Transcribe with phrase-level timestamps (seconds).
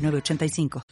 [0.00, 0.82] 985.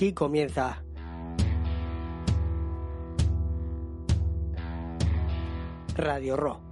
[0.00, 0.82] Aquí comienza.
[5.94, 6.69] Radio Ro.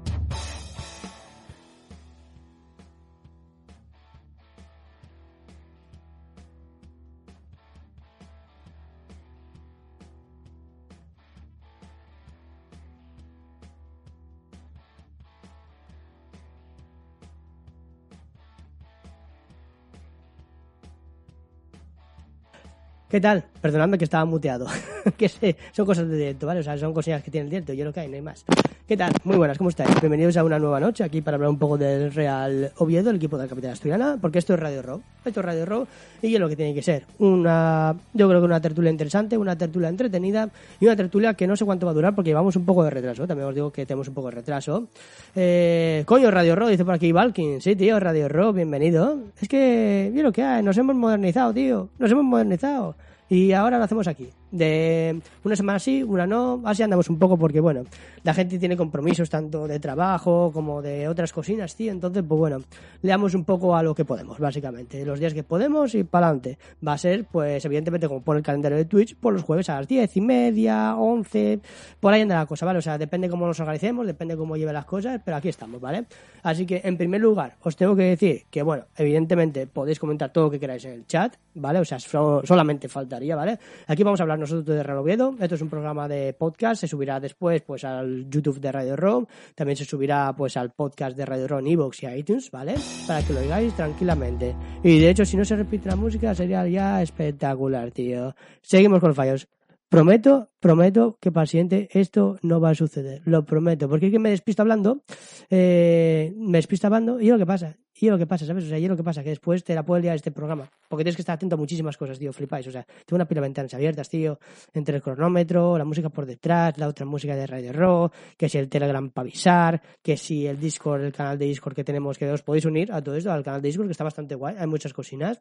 [23.08, 23.42] ¿Qué tal?
[23.62, 24.66] Perdonadme que estaba muteado.
[25.16, 26.60] que sé, son cosas de directo, ¿vale?
[26.60, 28.44] O sea, son cosillas que tiene el directo, yo lo que hay, no hay más.
[28.88, 29.12] ¿Qué tal?
[29.22, 29.90] Muy buenas, ¿cómo estáis?
[30.00, 33.36] Bienvenidos a una nueva noche aquí para hablar un poco del Real Oviedo, el equipo
[33.36, 35.02] de la capital asturiana, porque esto es Radio Row.
[35.26, 35.86] Esto es Radio Row
[36.22, 37.04] y es lo que tiene que ser.
[37.18, 40.48] Una, yo creo que una tertulia interesante, una tertulia entretenida
[40.80, 42.88] y una tertulia que no sé cuánto va a durar porque llevamos un poco de
[42.88, 43.26] retraso.
[43.26, 44.88] También os digo que tenemos un poco de retraso.
[45.36, 47.60] Eh, coño, Radio Row, dice por aquí Valkin.
[47.60, 49.18] Sí, tío, Radio Row, bienvenido.
[49.38, 51.90] Es que, mira lo que hay, nos hemos modernizado, tío.
[51.98, 52.94] Nos hemos modernizado.
[53.28, 54.30] Y ahora lo hacemos aquí.
[54.50, 56.62] De una semana sí, una no.
[56.64, 57.84] Así andamos un poco porque, bueno,
[58.22, 61.92] la gente tiene compromisos tanto de trabajo como de otras cocinas, tío.
[61.92, 62.62] Entonces, pues bueno,
[63.02, 65.04] le damos un poco a lo que podemos, básicamente.
[65.04, 66.58] Los días que podemos y para adelante.
[66.86, 69.76] Va a ser, pues, evidentemente, como pone el calendario de Twitch, por los jueves a
[69.76, 71.60] las diez y media, once.
[72.00, 72.78] Por ahí anda la cosa, ¿vale?
[72.78, 76.06] O sea, depende cómo nos organicemos, depende cómo lleve las cosas, pero aquí estamos, ¿vale?
[76.42, 80.44] Así que, en primer lugar, os tengo que decir que, bueno, evidentemente podéis comentar todo
[80.44, 81.80] lo que queráis en el chat, ¿vale?
[81.80, 83.58] O sea, solamente faltaría, ¿vale?
[83.86, 85.34] Aquí vamos a hablar nosotros de Real Oviedo.
[85.40, 89.26] Esto es un programa de podcast, se subirá después pues al YouTube de Radio Row,
[89.54, 92.74] también se subirá pues al podcast de Radio en Evox y iTunes, ¿vale?
[93.06, 94.54] Para que lo oigáis tranquilamente.
[94.82, 98.34] Y de hecho, si no se repite la música, sería ya espectacular, tío.
[98.62, 99.48] Seguimos con los fallos.
[99.88, 103.22] Prometo, prometo que paciente esto no va a suceder.
[103.24, 103.88] Lo prometo.
[103.88, 105.02] Porque es que me despisto hablando,
[105.48, 107.76] eh, me despisto hablando y lo que pasa.
[108.00, 108.64] Y lo que pasa, ¿sabes?
[108.64, 110.70] O sea, y lo que pasa, que después te la puedo liar este programa.
[110.88, 112.66] Porque tienes que estar atento a muchísimas cosas, tío, flipáis.
[112.68, 114.38] O sea, tengo una pila de ventanas abiertas, tío,
[114.72, 118.58] entre el cronómetro, la música por detrás, la otra música de Radio Raw, que si
[118.58, 122.30] el Telegram para avisar, que si el Discord, el canal de Discord que tenemos, que
[122.30, 124.66] os podéis unir a todo esto, al canal de Discord, que está bastante guay, hay
[124.66, 125.40] muchas cocinas.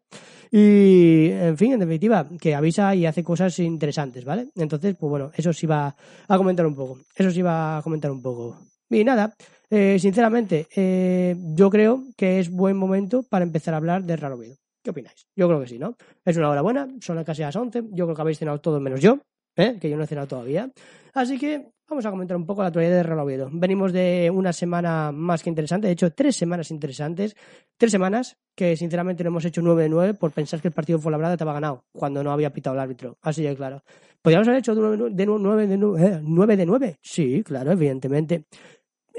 [0.51, 4.49] Y, en fin, en definitiva, que avisa y hace cosas interesantes, ¿vale?
[4.55, 5.95] Entonces, pues bueno, eso sí va
[6.27, 6.99] a comentar un poco.
[7.15, 8.57] Eso sí va a comentar un poco.
[8.89, 9.33] Y nada,
[9.69, 14.33] eh, sinceramente, eh, yo creo que es buen momento para empezar a hablar de Real
[14.33, 14.55] Oviedo.
[14.83, 15.27] ¿Qué opináis?
[15.35, 15.95] Yo creo que sí, ¿no?
[16.23, 19.01] Es una hora buena, son casi las 11, yo creo que habéis cenado todo menos
[19.01, 19.19] yo,
[19.57, 19.77] ¿eh?
[19.81, 20.71] que yo no he cenado todavía.
[21.13, 23.49] Así que vamos a comentar un poco la actualidad de Real Oviedo.
[23.51, 27.35] Venimos de una semana más que interesante, de hecho, tres semanas interesantes.
[27.77, 30.99] Tres semanas que sinceramente no hemos hecho 9 de 9 por pensar que el partido
[30.99, 33.17] fue labrada estaba ganado cuando no había pitado el árbitro.
[33.21, 33.83] Así de claro.
[34.21, 35.67] ¿Podríamos haber hecho 9 de 9?
[35.67, 36.97] De 9, de 9?
[37.01, 38.45] Sí, claro, evidentemente.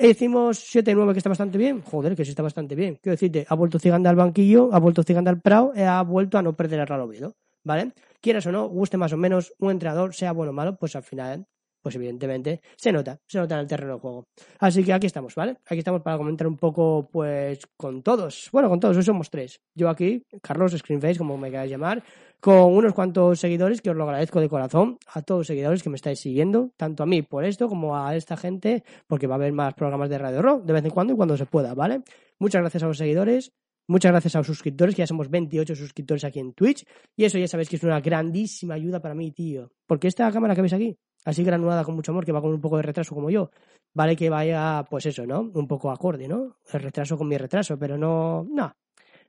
[0.00, 1.82] Hicimos 7-9 que está bastante bien.
[1.82, 3.00] Joder, que sí está bastante bien.
[3.02, 6.38] Quiero decirte, ha vuelto Ciganda al banquillo, ha vuelto Ciganda al Prado, y ha vuelto
[6.38, 7.34] a no perder el Real Oviedo.
[7.64, 7.92] ¿Vale?
[8.20, 11.02] Quieras o no, guste más o menos, un entrenador, sea bueno o malo, pues al
[11.02, 11.46] final,
[11.82, 14.26] pues evidentemente se nota, se nota en el terreno de juego.
[14.58, 15.56] Así que aquí estamos, ¿vale?
[15.66, 18.48] Aquí estamos para comentar un poco, pues, con todos.
[18.52, 19.60] Bueno, con todos, hoy somos tres.
[19.74, 22.02] Yo aquí, Carlos Screenface, como me queráis llamar,
[22.40, 25.90] con unos cuantos seguidores que os lo agradezco de corazón, a todos los seguidores que
[25.90, 29.38] me estáis siguiendo, tanto a mí por esto como a esta gente, porque va a
[29.38, 32.02] haber más programas de Radio Rock de vez en cuando y cuando se pueda, ¿vale?
[32.38, 33.52] Muchas gracias a los seguidores,
[33.88, 36.84] muchas gracias a los suscriptores, que ya somos 28 suscriptores aquí en Twitch,
[37.16, 40.54] y eso ya sabéis que es una grandísima ayuda para mí, tío, porque esta cámara
[40.54, 40.96] que veis aquí,
[41.28, 43.50] así granulada con mucho amor, que va con un poco de retraso como yo,
[43.92, 45.40] vale que vaya, pues eso, ¿no?
[45.40, 46.56] Un poco acorde, ¿no?
[46.72, 48.74] El retraso con mi retraso, pero no, no,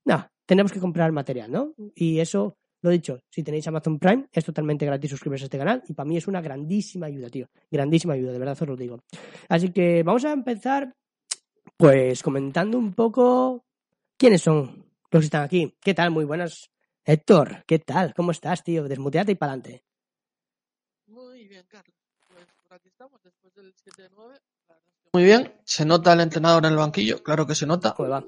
[0.05, 1.73] no, tenemos que comprar material, ¿no?
[1.95, 5.83] Y eso, lo dicho, si tenéis Amazon Prime, es totalmente gratis suscribiros a este canal
[5.89, 7.49] y para mí es una grandísima ayuda, tío.
[7.69, 9.03] Grandísima ayuda, de verdad os lo digo.
[9.49, 10.95] Así que vamos a empezar,
[11.75, 13.65] pues, comentando un poco
[14.15, 15.75] quiénes son los que están aquí.
[15.81, 16.11] ¿Qué tal?
[16.11, 16.71] Muy buenas.
[17.03, 18.13] Héctor, ¿qué tal?
[18.13, 18.87] ¿Cómo estás, tío?
[18.87, 19.88] Desmuteate y para adelante.
[21.09, 21.95] Muy bien, Carlos.
[22.27, 24.39] Pues por aquí estamos, después del 7-9.
[25.13, 27.93] Muy bien, se nota el entrenador en el banquillo, claro que se nota.
[27.93, 28.23] ¿Cómo va?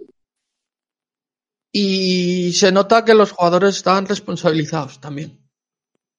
[1.72, 5.48] Y se nota que los jugadores están responsabilizados también.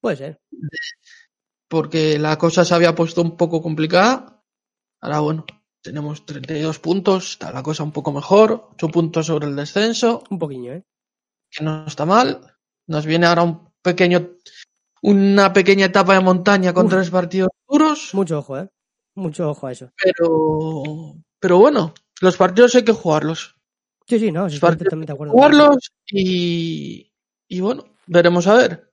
[0.00, 0.40] Puede ser.
[1.68, 4.42] Porque la cosa se había puesto un poco complicada.
[5.00, 5.46] Ahora, bueno,
[5.82, 8.68] tenemos 32 puntos, está la cosa un poco mejor.
[8.74, 10.84] 8 puntos sobre el descenso, Un poquillo, ¿eh?
[11.50, 12.56] que no está mal.
[12.86, 14.30] Nos viene ahora un pequeño,
[15.02, 16.92] una pequeña etapa de montaña con Uf.
[16.92, 18.10] tres partidos duros.
[18.14, 18.68] Mucho ojo, ¿eh?
[19.14, 19.90] Mucho ojo a eso.
[20.02, 23.56] Pero, pero bueno, los partidos hay que jugarlos.
[24.06, 25.32] Sí, sí, no, sí, Los estoy partidos totalmente de acuerdo.
[25.34, 25.52] contigo.
[25.52, 27.12] jugarlos y,
[27.48, 28.91] y bueno, veremos a ver.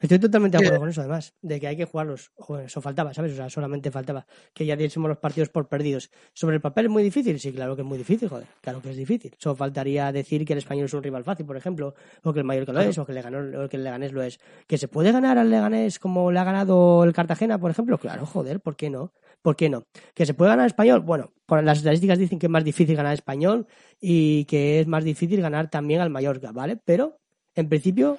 [0.00, 2.30] Estoy totalmente de acuerdo con eso, además, de que hay que jugarlos.
[2.36, 3.32] Joder, eso faltaba, ¿sabes?
[3.32, 6.10] O sea, solamente faltaba que ya diésemos los partidos por perdidos.
[6.32, 7.40] ¿Sobre el papel es muy difícil?
[7.40, 8.46] Sí, claro que es muy difícil, joder.
[8.60, 9.34] Claro que es difícil.
[9.38, 12.44] Solo faltaría decir que el español es un rival fácil, por ejemplo, o que el
[12.44, 14.38] Mallorca lo es, o que el, Leganés, o que el Leganés lo es.
[14.66, 17.98] ¿Que se puede ganar al Leganés como le ha ganado el Cartagena, por ejemplo?
[17.98, 19.12] Claro, joder, ¿por qué no?
[19.42, 19.86] ¿Por qué no?
[20.14, 21.00] ¿Que se puede ganar español?
[21.00, 23.66] Bueno, por las estadísticas dicen que es más difícil ganar español
[24.00, 26.76] y que es más difícil ganar también al Mallorca, ¿vale?
[26.84, 27.18] Pero,
[27.58, 28.18] en principio,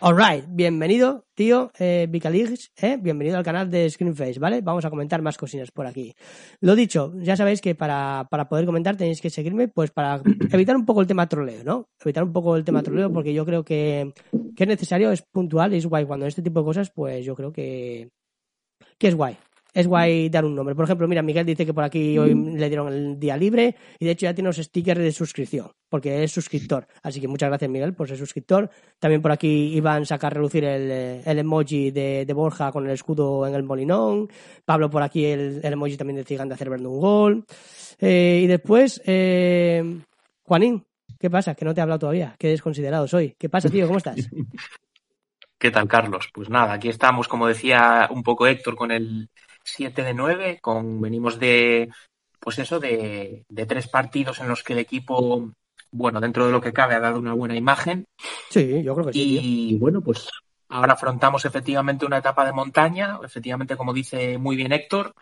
[0.00, 4.60] Alright, bienvenido, tío, eh, eh, bienvenido al canal de Screenface, ¿vale?
[4.60, 6.14] Vamos a comentar más cosillas por aquí.
[6.60, 10.76] Lo dicho, ya sabéis que para, para poder comentar tenéis que seguirme, pues para evitar
[10.76, 11.88] un poco el tema troleo, ¿no?
[12.04, 14.12] Evitar un poco el tema troleo, porque yo creo que,
[14.54, 16.04] que es necesario, es puntual, es guay.
[16.04, 18.10] Cuando este tipo de cosas, pues yo creo que,
[18.98, 19.38] que es guay.
[19.74, 20.76] Es guay dar un nombre.
[20.76, 24.04] Por ejemplo, mira, Miguel dice que por aquí hoy le dieron el día libre y
[24.04, 26.86] de hecho ya tiene los stickers de suscripción, porque es suscriptor.
[27.02, 28.70] Así que muchas gracias, Miguel, por ser suscriptor.
[29.00, 32.86] También por aquí iban a sacar a relucir el, el emoji de, de Borja con
[32.86, 34.28] el escudo en el molinón.
[34.64, 37.44] Pablo por aquí el, el emoji también de Ziganda celebrando un gol.
[37.98, 39.82] Eh, y después, eh,
[40.44, 40.86] Juanín,
[41.18, 41.56] ¿qué pasa?
[41.56, 42.36] Que no te he hablado todavía.
[42.38, 43.34] Qué desconsiderado soy.
[43.36, 43.86] ¿Qué pasa, tío?
[43.86, 44.30] ¿Cómo estás?
[45.58, 46.28] ¿Qué tal, Carlos?
[46.32, 49.30] Pues nada, aquí estamos, como decía un poco Héctor, con el
[49.64, 51.88] 7 de 9, con, venimos de,
[52.38, 55.50] pues eso, de, de tres partidos en los que el equipo,
[55.90, 58.04] bueno, dentro de lo que cabe, ha dado una buena imagen.
[58.50, 59.40] Sí, yo creo que sí, tío.
[59.42, 60.28] Y bueno, pues
[60.68, 65.14] ahora afrontamos efectivamente una etapa de montaña, efectivamente, como dice muy bien Héctor.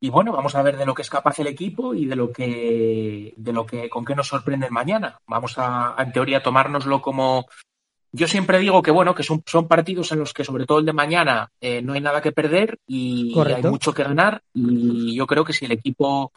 [0.00, 2.30] Y bueno, vamos a ver de lo que es capaz el equipo y de lo
[2.30, 5.18] que, de lo que, con qué nos sorprende mañana.
[5.26, 7.46] Vamos a, en teoría, tomárnoslo como,
[8.16, 10.86] yo siempre digo que bueno, que son, son partidos en los que, sobre todo el
[10.86, 13.66] de mañana, eh, no hay nada que perder y Correcto.
[13.66, 14.40] hay mucho que ganar.
[14.54, 16.30] Y yo creo que si el equipo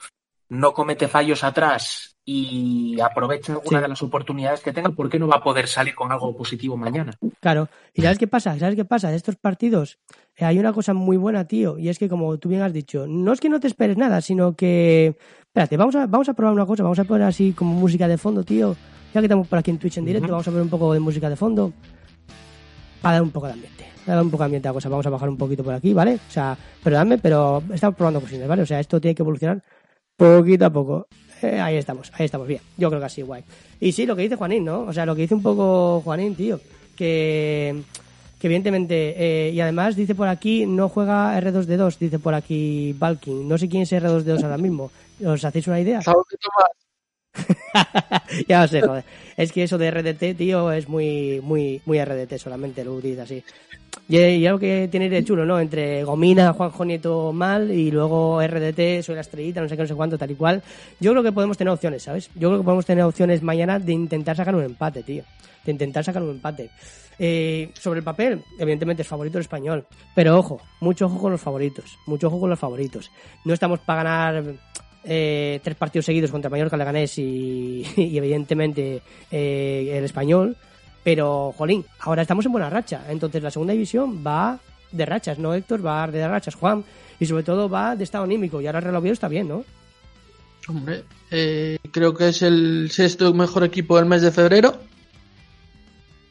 [0.50, 3.82] no comete fallos atrás y aprovecha alguna Sí.
[3.84, 6.76] de las oportunidades que tenga, ¿por qué no va a poder salir con algo positivo
[6.78, 7.14] mañana?
[7.42, 7.70] Claro.
[7.94, 8.58] ¿Y sabes qué pasa?
[8.58, 9.10] ¿Sabes qué pasa?
[9.12, 9.98] De estos partidos
[10.36, 13.06] eh, hay una cosa muy buena, tío, y es que como tú bien has dicho,
[13.08, 15.16] no es que no te esperes nada, sino que...
[15.48, 18.18] Espérate, vamos a, vamos a probar una cosa, vamos a poner así como música de
[18.18, 18.76] fondo, tío.
[19.14, 20.32] Ya que estamos por aquí en Twitch en directo, Ujú.
[20.34, 21.74] vamos a poner un poco de música de fondo
[23.02, 23.86] para dar un poco de ambiente.
[24.06, 24.90] Para dar un poco de ambiente a la cosa.
[24.90, 26.16] Vamos a bajar un poquito por aquí, ¿vale?
[26.16, 28.62] O sea, perdonadme, pero estamos probando cosillas, ¿vale?
[28.62, 29.62] O sea, esto tiene que evolucionar
[30.16, 31.08] poquito a poco.
[31.42, 32.62] Eh, ahí estamos, ahí estamos, bien.
[32.78, 33.44] Yo creo que así, guay.
[33.80, 34.82] Y sí, lo que dice Juanín, ¿no?
[34.82, 36.60] O sea, lo que dice un poco Juanín, tío,
[36.96, 37.84] que,
[38.40, 43.48] que evidentemente, eh, y además dice por aquí, no juega R2D2, dice por aquí Valking.
[43.48, 44.90] No sé quién es R2D2 ahora mismo.
[45.24, 46.00] ¿Os hacéis una idea?
[46.00, 46.26] Que Tomás,
[48.48, 49.04] ya lo sé, joder.
[49.36, 53.44] Es que eso de RDT, tío, es muy, muy, muy RDT solamente, lo utiliza así.
[54.10, 55.60] Y, y algo que tiene de chulo, ¿no?
[55.60, 59.88] Entre Gomina, Juanjo Nieto mal y luego RDT, soy la estrellita, no sé qué, no
[59.88, 60.64] sé cuánto, tal y cual.
[61.00, 62.30] Yo creo que podemos tener opciones, ¿sabes?
[62.36, 65.24] Yo creo que podemos tener opciones mañana de intentar sacar un empate, tío.
[65.66, 66.70] De intentar sacar un empate.
[67.20, 69.86] Eh, sobre el papel, evidentemente es favorito el español.
[70.16, 71.98] Pero ojo, mucho ojo con los favoritos.
[72.06, 73.12] Mucho ojo con los favoritos.
[73.44, 74.44] No estamos para ganar
[75.04, 79.02] eh, tres partidos seguidos contra Mallorca, Leganés y, evidentemente
[79.32, 80.56] eh, el español.
[81.04, 83.06] Pero, jolín, ahora estamos en buena racha.
[83.10, 84.60] Entonces la segunda división va
[84.92, 85.86] de rachas, ¿no, Héctor?
[85.86, 86.84] Va de rachas, Juan.
[87.20, 88.60] Y sobre todo va de estado anímico.
[88.62, 89.64] Y ahora el está bien, ¿no?
[90.68, 94.78] hombre, eh, creo que es el sexto mejor equipo del mes de febrero.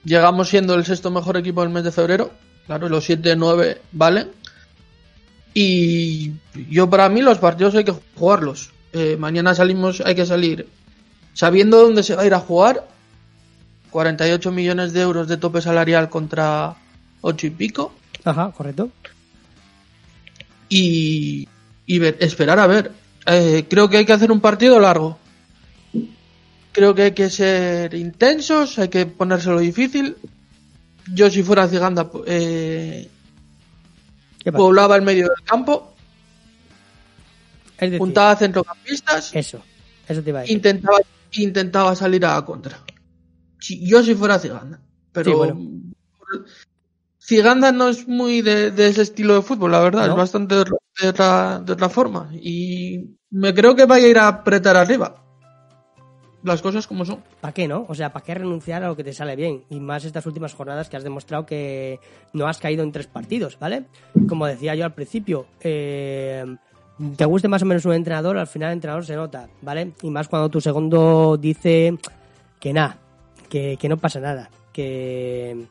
[0.05, 2.31] Llegamos siendo el sexto mejor equipo del mes de febrero.
[2.67, 4.31] Claro, los 7-9 valen.
[5.59, 6.33] Y
[6.69, 8.73] yo para mí los partidos hay que jugarlos.
[8.93, 10.69] Eh, mañana salimos, hay que salir
[11.33, 12.87] sabiendo dónde se va a ir a jugar.
[13.91, 16.77] 48 millones de euros de tope salarial contra
[17.23, 17.95] 8 y pico.
[18.25, 18.91] Ajá, correcto.
[20.69, 21.49] y,
[21.87, 22.93] y ver- esperar a ver.
[23.25, 25.19] Eh, creo que hay que hacer un partido largo.
[26.73, 30.17] Creo que hay que ser intensos, hay que ponérselo difícil.
[31.15, 33.09] Yo si fuera Ciganda eh,
[34.47, 34.63] ¿Qué pasa?
[34.63, 35.93] poblaba el medio del campo,
[37.75, 39.61] Es decir, juntaba centrocampistas, eso.
[40.07, 40.55] Eso te iba a decir.
[40.57, 40.99] intentaba,
[41.33, 42.79] intentaba salir a la contra.
[43.59, 44.79] Si- yo si fuera Ciganda.
[45.11, 45.61] Pero Sí, bueno.
[47.19, 50.07] Ciganda no es muy de, de ese estilo de fútbol, la verdad.
[50.07, 50.13] ¿No?
[50.13, 52.31] Es bastante de, otra- de otra, de otra forma.
[52.33, 55.25] Y me creo que vaya a ir a apretar arriba.
[56.47, 57.25] Las cosas como son.
[57.41, 57.87] ¿Para qué, no?
[57.89, 59.65] O sea, ¿para qué renunciar a lo que te sale bien?
[59.69, 61.99] Y más estas últimas jornadas que has demostrado que
[62.35, 63.87] no has caído en tres partidos, ¿vale?
[64.29, 66.45] Como decía yo al principio, eh,
[67.17, 69.91] te guste más o menos un entrenador, al final el entrenador se nota, ¿vale?
[70.03, 71.99] Y más cuando tu segundo dice
[72.61, 72.97] que nada,
[73.49, 75.67] que, que no pasa nada, que...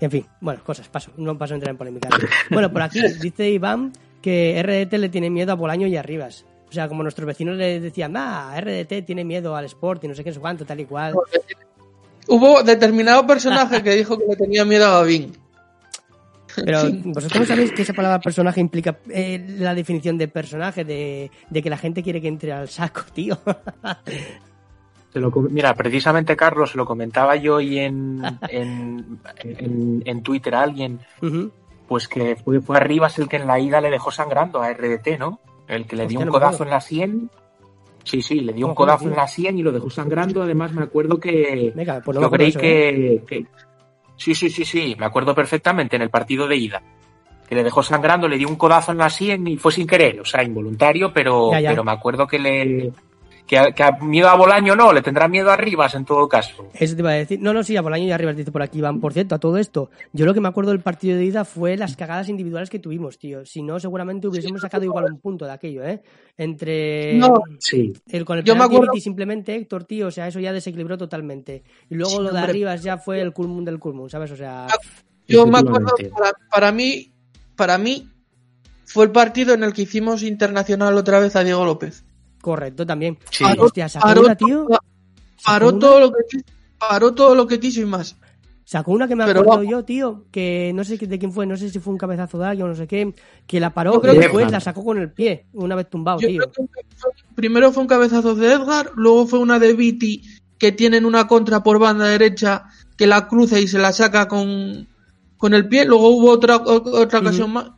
[0.00, 2.08] En fin, bueno, cosas, paso, no paso a entrar en polémica.
[2.50, 3.92] Bueno, por aquí dice Iván
[4.22, 6.46] que RDT le tiene miedo a Bolaño y a Rivas.
[6.70, 10.14] O sea, como nuestros vecinos le decían, ah, RDT tiene miedo al Sport y no
[10.14, 11.14] sé qué, sé cuánto, tal y cual.
[12.28, 15.32] Hubo determinado personaje que dijo que le tenía miedo a Gavín.
[16.64, 21.30] Pero vosotros no sabéis que esa palabra personaje implica eh, la definición de personaje, de,
[21.48, 23.36] de que la gente quiere que entre al saco, tío.
[25.12, 30.22] Se lo com- mira, precisamente Carlos, se lo comentaba yo hoy en, en, en, en
[30.22, 31.00] Twitter a alguien,
[31.88, 35.18] pues que fue, fue Arribas el que en la ida le dejó sangrando a RDT,
[35.18, 35.40] ¿no?
[35.70, 37.30] El que le dio Hostia, un codazo en la sien.
[38.02, 40.42] Sí, sí, le dio un codazo en la sien y lo dejó sangrando.
[40.42, 41.72] Además, me acuerdo que.
[41.74, 42.62] Venga, pues me yo creí eso, ¿eh?
[42.62, 43.46] que, que-
[44.16, 46.82] Sí, sí, sí, sí, me acuerdo perfectamente en el partido de ida.
[47.48, 50.20] Que le dejó sangrando, le dio un codazo en la sien y fue sin querer,
[50.20, 51.70] o sea, involuntario, pero, Ya, ya.
[51.70, 52.92] pero me acuerdo que le.
[53.50, 56.28] Que, a- que a miedo a Bolaño no, le tendrá miedo a Rivas en todo
[56.28, 56.68] caso.
[56.72, 57.40] Eso te iba a decir.
[57.40, 59.00] No, no, sí, a Bolaño y arriba dice por aquí, Iván.
[59.00, 61.76] Por cierto, a todo esto, yo lo que me acuerdo del partido de ida fue
[61.76, 63.44] las cagadas individuales que tuvimos, tío.
[63.44, 66.00] Si no, seguramente hubiésemos sacado igual un punto de aquello, ¿eh?
[66.38, 67.42] Entre No.
[67.58, 67.92] Sí.
[68.06, 70.96] el, con el Yo me acuerdo- y simplemente Héctor, tío, o sea, eso ya desequilibró
[70.96, 71.64] totalmente.
[71.88, 72.44] Y luego Sí, lo de hombre.
[72.44, 74.30] Arribas ya fue el culmum del culmum, ¿sabes?
[74.30, 74.68] O sea,
[75.26, 75.92] Yo me acuerdo,
[76.52, 77.10] para mí,
[77.56, 78.08] para mí,
[78.84, 82.04] fue el partido en el que hicimos internacional otra vez a Diego López.
[82.40, 83.18] Correcto también.
[83.30, 83.44] Sí.
[83.46, 84.66] Ah, hostia, sacó Paró, una, tío.
[85.44, 85.78] paró ¿Sacó una?
[85.80, 86.44] todo lo que quiso,
[86.78, 88.16] paró todo lo que quiso y más.
[88.64, 89.70] Sacó una que me Pero acuerdo vamos.
[89.72, 92.46] yo, tío, que no sé de quién fue, no sé si fue un cabezazo de
[92.46, 93.12] alguien o no sé qué,
[93.46, 95.90] que la paró y creo que después fue- la sacó con el pie, una vez
[95.90, 96.42] tumbado, Yo tío.
[96.52, 96.82] creo que
[97.34, 100.22] primero fue un cabezazo de Edgar, luego fue una de Viti
[100.56, 102.66] que tienen una contra por banda derecha
[102.96, 104.86] que la cruza y se la saca con,
[105.36, 107.70] con el pie, luego hubo otra, otra ocasión más.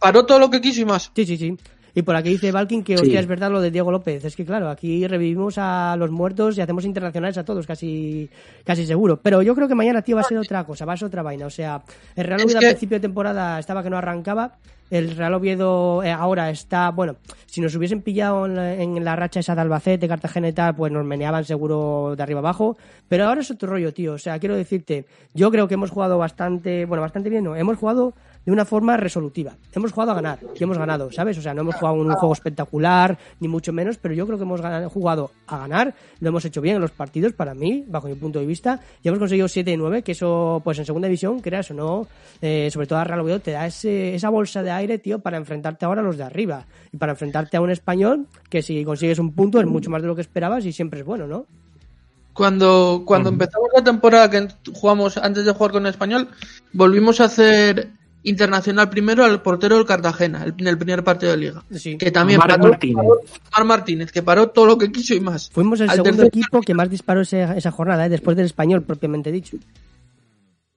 [0.00, 1.12] Paró todo lo que quiso y más.
[1.14, 1.56] Sí, sí, sí.
[1.94, 3.02] Y por aquí dice Valkin que, Sí.
[3.04, 4.24] hostia, es verdad lo de Diego López.
[4.24, 8.28] Es que, claro, aquí revivimos a los muertos y hacemos internacionales a todos, casi
[8.64, 9.20] casi seguro.
[9.22, 11.22] Pero yo creo que mañana, tío, va a ser otra cosa, va a ser otra
[11.22, 11.46] vaina.
[11.46, 11.82] O sea,
[12.16, 14.56] el Real Oviedo que- al principio de temporada estaba que no arrancaba.
[14.90, 19.16] El Real Oviedo eh, ahora está, bueno, si nos hubiesen pillado en la, en la
[19.16, 22.76] racha esa de Albacete, Cartagena y tal, pues nos meneaban seguro de arriba abajo.
[23.08, 24.12] Pero ahora es otro rollo, tío.
[24.12, 27.56] O sea, quiero decirte, yo creo que hemos jugado bastante, bueno, bastante bien, ¿no?
[27.56, 28.12] Hemos jugado
[28.44, 29.56] de una forma resolutiva.
[29.72, 31.38] Hemos jugado a ganar y hemos ganado, ¿sabes?
[31.38, 34.36] O sea, no hemos jugado en un juego espectacular, ni mucho menos, pero yo creo
[34.38, 37.84] que hemos ganado- jugado a ganar, lo hemos hecho bien en los partidos, para mí,
[37.88, 40.84] bajo mi punto de vista, y hemos conseguido 7 y 9, que eso, pues en
[40.84, 42.06] segunda división, creas o no,
[42.42, 45.36] eh, sobre todo a Real Oviedo, te da ese, esa bolsa de aire, tío, para
[45.38, 49.18] enfrentarte ahora a los de arriba, y para enfrentarte a un español, que si consigues
[49.18, 51.46] un punto es mucho más de lo que esperabas y siempre es bueno, ¿no?
[52.32, 56.28] Cuando, cuando empezamos la temporada que jugamos antes de jugar con el español,
[56.72, 57.90] volvimos a hacer
[58.24, 61.62] internacional primero al portero del Cartagena, el- en el primer partido de liga.
[61.70, 61.96] Sí.
[61.96, 62.76] Que también paró,
[63.64, 64.10] Martínez.
[64.12, 65.50] que paró todo lo que quiso y más.
[65.50, 68.08] Fuimos el Al segundo tercer equipo que más disparó ese- esa jornada, ¿eh?
[68.08, 69.56] después del español propiamente dicho.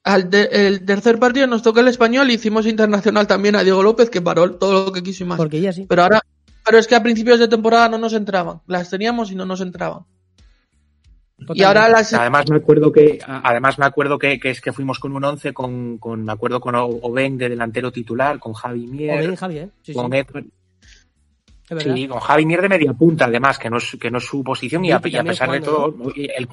[0.03, 3.83] Al de- el tercer partido nos toca el español y hicimos internacional también a Diego
[3.83, 5.37] López, que paró todo lo que quiso y más.
[5.37, 5.85] Porque ya sí.
[5.89, 6.21] Pero ahora,
[6.65, 8.61] pero es que a principios de temporada no nos entraban.
[8.67, 10.03] Las teníamos y no nos entraban.
[11.53, 14.97] Y ahora las, Además me acuerdo que además me acuerdo que, que es que fuimos
[14.99, 19.35] con un 11 con, con me acuerdo con Oben de delantero titular, con Javi Mier,
[19.35, 19.69] Javi, ¿eh?
[19.83, 20.43] Sí, sí, con verdad.
[21.95, 24.43] sí, con Javi Mier de media punta además, que no es, que no es su
[24.43, 26.47] posición y a, y pesar de todo el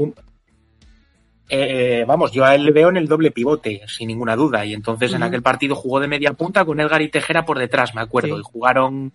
[1.48, 4.64] eh, vamos, yo a él le veo en el doble pivote, sin ninguna duda.
[4.64, 7.94] Y entonces en aquel partido jugó de media punta con Edgar y Tejera por detrás,
[7.94, 8.36] me acuerdo.
[8.36, 8.40] Sí.
[8.40, 9.12] Y jugaron,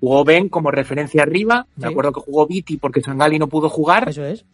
[0.00, 1.66] jugó Ben como referencia arriba.
[1.76, 1.90] Me Sí.
[1.92, 4.08] acuerdo que jugó Viti porque Sangali no pudo jugar.
[4.08, 4.46] Eso es.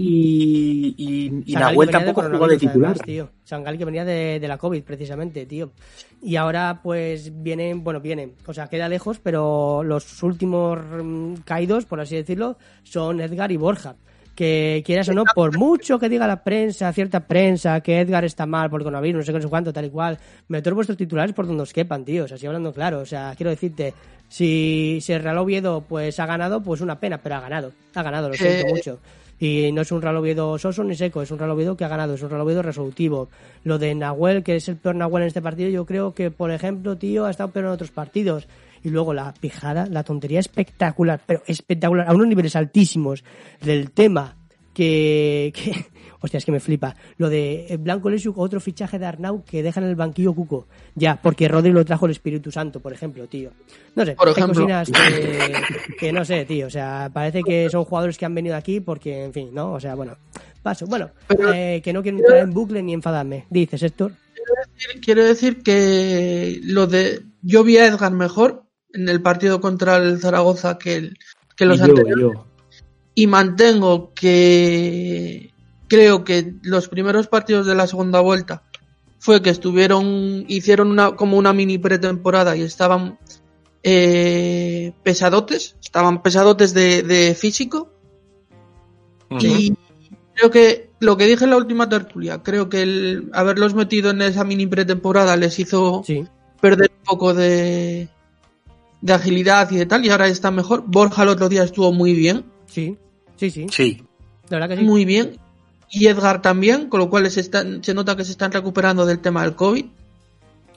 [0.00, 2.92] Y, y, y Sangali Nahuel tampoco jugó de titular.
[2.92, 3.30] además, tío.
[3.42, 5.72] Sangali que venía de, de la COVID, precisamente, tío.
[6.22, 11.84] Y ahora, pues, vienen, bueno, vienen, o sea, queda lejos, pero los últimos mm, caídos,
[11.84, 13.96] por así decirlo, son Edgar y Borja.
[14.36, 18.46] que quieras o no, por mucho que diga la prensa, cierta prensa, que Edgar está
[18.46, 21.34] mal por coronavirus, no sé qué, no sé cuánto, tal y cual, meter vuestros titulares
[21.34, 23.94] por donde os quepan, tío, o sea, así hablando claro, o sea, quiero decirte,
[24.28, 28.02] si, si el Real Oviedo pues ha ganado, pues una pena, pero ha ganado, ha
[28.04, 29.00] ganado, lo siento Eh, mucho.
[29.40, 31.88] Y no es un Real Oviedo soso ni seco, es un Real Oviedo que ha
[31.88, 33.28] ganado, es un Real Oviedo resolutivo.
[33.64, 36.50] Lo de Nahuel, que es el peor Nahuel en este partido, yo creo que, por
[36.50, 38.48] ejemplo, tío, ha estado peor en otros partidos.
[38.82, 43.24] Y luego la pijada, la tontería espectacular, pero espectacular, a unos niveles altísimos
[43.60, 44.37] del tema
[44.78, 45.86] que, que
[46.20, 46.94] hostia, es que me flipa.
[47.16, 50.68] Lo de eh, Blanco Lesiuk, otro fichaje de Arnau que deja en el banquillo Cuco.
[50.94, 53.50] Ya, porque Rodri lo trajo el Espíritu Santo, por ejemplo, tío.
[53.96, 54.54] No sé, Por hay ejemplo.
[54.62, 55.52] cocinas que,
[55.98, 56.68] que no sé, tío.
[56.68, 59.72] O sea, parece que son jugadores que han venido aquí porque, en fin, ¿no?
[59.72, 60.16] O sea, bueno,
[60.62, 60.86] paso.
[60.86, 63.46] Bueno, Pero- eh, que no quiero entrar en bucle ni enfadarme.
[63.50, 64.12] Dices, Héctor.
[65.02, 70.20] Quiero decir que lo de yo vi a Edgar mejor en el partido contra el
[70.20, 71.18] Zaragoza que, el-
[71.56, 72.46] que los Y yo, anteriores yo.
[73.20, 75.50] Y mantengo que
[75.88, 78.62] creo que los primeros partidos de la segunda vuelta
[79.18, 83.18] fue que estuvieron hicieron una como una mini pretemporada y estaban
[83.82, 87.90] eh, pesadotes estaban pesadotes de, de físico.
[89.40, 89.74] Y
[90.34, 94.22] creo que lo que dije en la última tertulia creo que el haberlos metido en
[94.22, 96.24] esa mini pretemporada les hizo Sí.
[96.60, 98.08] perder un poco de
[99.00, 100.84] de agilidad y de tal y ahora está mejor.
[100.86, 102.44] Borja el otro día estuvo muy bien.
[102.66, 102.96] Sí,
[103.38, 103.66] sí, sí.
[103.70, 104.02] Sí.
[104.48, 104.84] La verdad que sí.
[104.84, 105.38] muy bien.
[105.90, 109.20] Y Edgar también, con lo cual se, están, se nota que se están recuperando del
[109.20, 109.86] tema del COVID.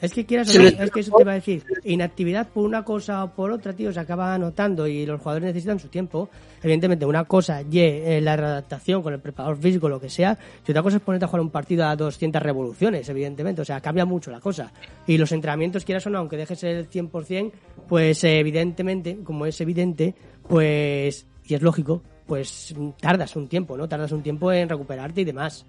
[0.01, 1.63] Es que quieras es que eso te iba a decir.
[1.83, 5.79] Inactividad por una cosa o por otra, tío, se acaba notando y los jugadores necesitan
[5.79, 6.27] su tiempo.
[6.63, 10.35] Evidentemente, una cosa, y eh, la adaptación con el preparador físico, lo que sea,
[10.67, 13.61] y otra cosa es ponerte a jugar un partido a 200 revoluciones, evidentemente.
[13.61, 14.73] O sea, cambia mucho la cosa.
[15.05, 17.51] Y los entrenamientos, quieras o no, aunque dejes el 100%,
[17.87, 20.15] pues evidentemente, como es evidente,
[20.47, 22.01] pues, y es lógico,
[22.31, 23.89] pues tardas un tiempo, ¿no?
[23.89, 25.65] Tardas un tiempo en recuperarte y demás.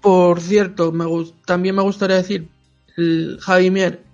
[0.00, 1.04] Por cierto, me
[1.44, 2.46] también me gustaría decir,
[2.96, 4.04] el Javier,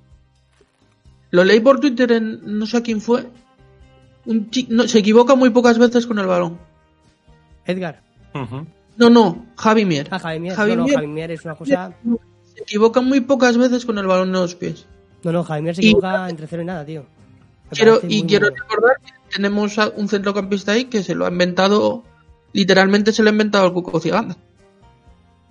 [1.30, 3.26] lo leí por Twitter en no sé quién fue.
[4.24, 6.56] Un no, se equivoca muy pocas veces con el balón.
[7.66, 8.00] Edgar.
[8.96, 10.08] No, no, Javi Mier.
[10.10, 10.54] Ah, Javi Mier.
[10.54, 11.92] Javi no, no, Mier Javi Mier es una cosa...
[12.54, 14.86] se equivoca muy pocas veces con el balón en los pies.
[15.22, 17.04] No, no, Javier se Y- equivoca entre cero y nada, tío.
[17.70, 22.04] Quiero, y quiero recordar que tenemos a un centrocampista ahí que se lo ha inventado,
[22.52, 24.36] literalmente se lo ha inventado el Cuco Ciganda.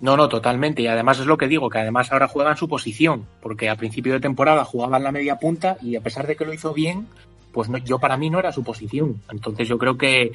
[0.00, 0.82] No, no, totalmente.
[0.82, 3.76] Y además es lo que digo, que además ahora juega en su posición, porque a
[3.76, 6.72] principio de temporada jugaba en la media punta y a pesar de que lo hizo
[6.74, 7.06] bien,
[7.52, 9.22] pues no, yo para mí no era su posición.
[9.30, 10.32] Entonces yo creo que,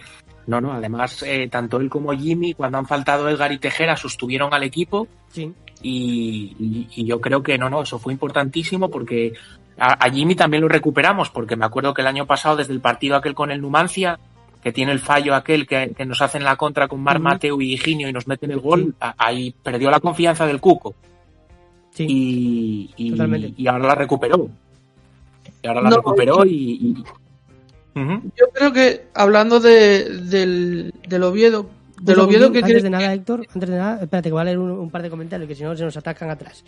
[0.47, 4.53] no, no, además eh, tanto él como Jimmy, cuando han faltado Edgar y Tejera, sostuvieron
[4.53, 9.33] al equipo Sí, y, y- y yo creo que no, no, eso fue importantísimo porque
[9.79, 12.81] a, a Jimmy también lo recuperamos, porque me acuerdo que el año pasado, desde el
[12.81, 14.19] partido aquel con el Numancia,
[14.63, 17.19] que tiene el fallo aquel que, que nos hacen la contra con Mar.
[17.19, 18.93] Mateo y Higinio y nos meten el gol, Sí.
[18.99, 20.93] a- ahí perdió la confianza del Cuco
[21.91, 22.05] sí.
[22.09, 23.53] y, y, Totalmente.
[23.55, 24.49] y ahora la recuperó.
[25.63, 27.03] Y ahora la No, recuperó y...
[27.95, 31.69] Yo creo que hablando de, del, del Oviedo,
[32.01, 34.45] Del Oviedo segundín, que antes de nada, Héctor, antes de nada, espérate que voy a
[34.45, 36.63] leer un, un par de comentarios que si no se nos atacan atrás.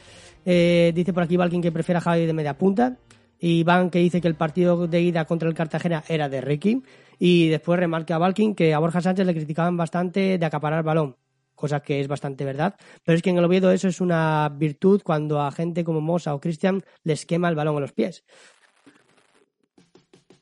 [0.45, 2.97] Eh, dice por aquí Valkin que prefiere a Javi de media punta.
[3.39, 6.83] Y Iván que dice que el partido de ida contra el Cartagena era de Ricky.
[7.17, 10.85] Y después remarca a Valkin que a Borja Sánchez le criticaban bastante de acaparar el
[10.85, 11.15] balón.
[11.55, 12.75] Cosa que es bastante verdad.
[13.03, 16.35] Pero es que en el Oviedo eso es una virtud cuando a gente como Mosa
[16.35, 18.23] o Cristian les quema el balón en los pies.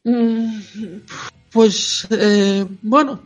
[0.04, 0.60] Mm,
[1.52, 3.22] Pues eh, bueno,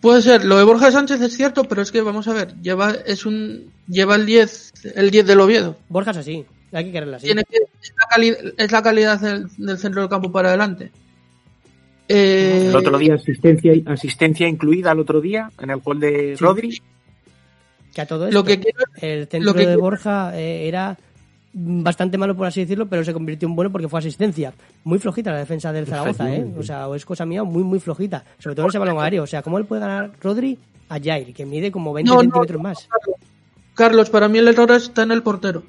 [0.00, 0.44] puede ser.
[0.44, 3.70] Lo de Borja Sánchez es cierto, pero es que vamos a ver, lleva es un
[3.88, 5.76] lleva el 10, el 10 del Oviedo.
[5.88, 6.44] Borja es así.
[6.72, 7.26] Hay que quererla así.
[7.26, 10.90] Tiene que es la, cali- es la calidad del, del centro del campo para adelante.
[12.08, 16.44] Eh, El otro día asistencia, asistencia incluida el otro día en el gol de Sí.
[16.44, 16.82] Rodri.
[17.94, 18.36] Que a todo esto.
[18.38, 20.98] lo que quiero El centro Lo que- de Borja eh, era
[21.54, 24.52] bastante malo, por así decirlo, pero se convirtió en bueno porque fue asistencia.
[24.82, 26.44] Muy flojita la defensa del Zaragoza, ¿eh?
[26.58, 28.24] O sea, o es cosa mía, muy, muy flojita.
[28.38, 29.22] Sobre todo en ese balón aéreo.
[29.22, 32.20] O sea, ¿cómo él puede ganar Rodri a Jair, que mide como 20 No, no,
[32.22, 32.88] centímetros más?
[33.74, 35.62] Carlos, para mí el error está en el portero.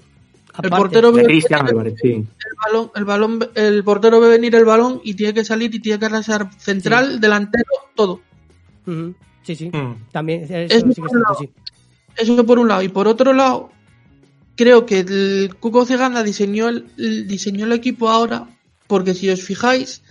[0.63, 5.13] El portero ve Cristian el balón, el balón, el portero ve venir el balón y
[5.15, 8.21] tiene que salir y tiene que arrasar central, delantero, todo.
[9.43, 9.69] Sí, sí.
[9.69, 10.05] Mm.
[10.11, 11.35] También, eso Es sí que es por un cierto, lado.
[11.39, 11.49] sí.
[12.17, 12.81] Eso por un lado.
[12.83, 13.69] Y por otro lado,
[14.55, 18.47] creo que el Cuco Ciganda diseñó el, diseñó el equipo ahora,
[18.87, 20.01] porque si os fijáis,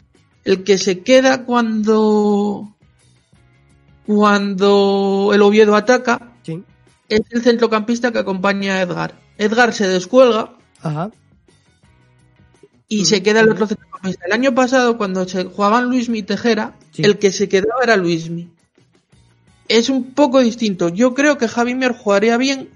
[0.45, 2.71] el que se queda cuando
[4.07, 6.63] cuando el Oviedo ataca Sí.
[7.09, 9.15] es el centrocampista que acompaña a Edgar.
[9.39, 10.53] Edgar se descuelga
[10.83, 11.11] Ajá.
[12.89, 14.27] y se queda el otro centrocampista.
[14.27, 17.03] El año pasado, cuando se jugaban Luismi y Tejera, Sí.
[17.03, 18.51] el que se quedaba era Luismi.
[19.67, 20.91] es un poco distinto.
[20.91, 22.69] Yo creo que Javi Mier jugaría bien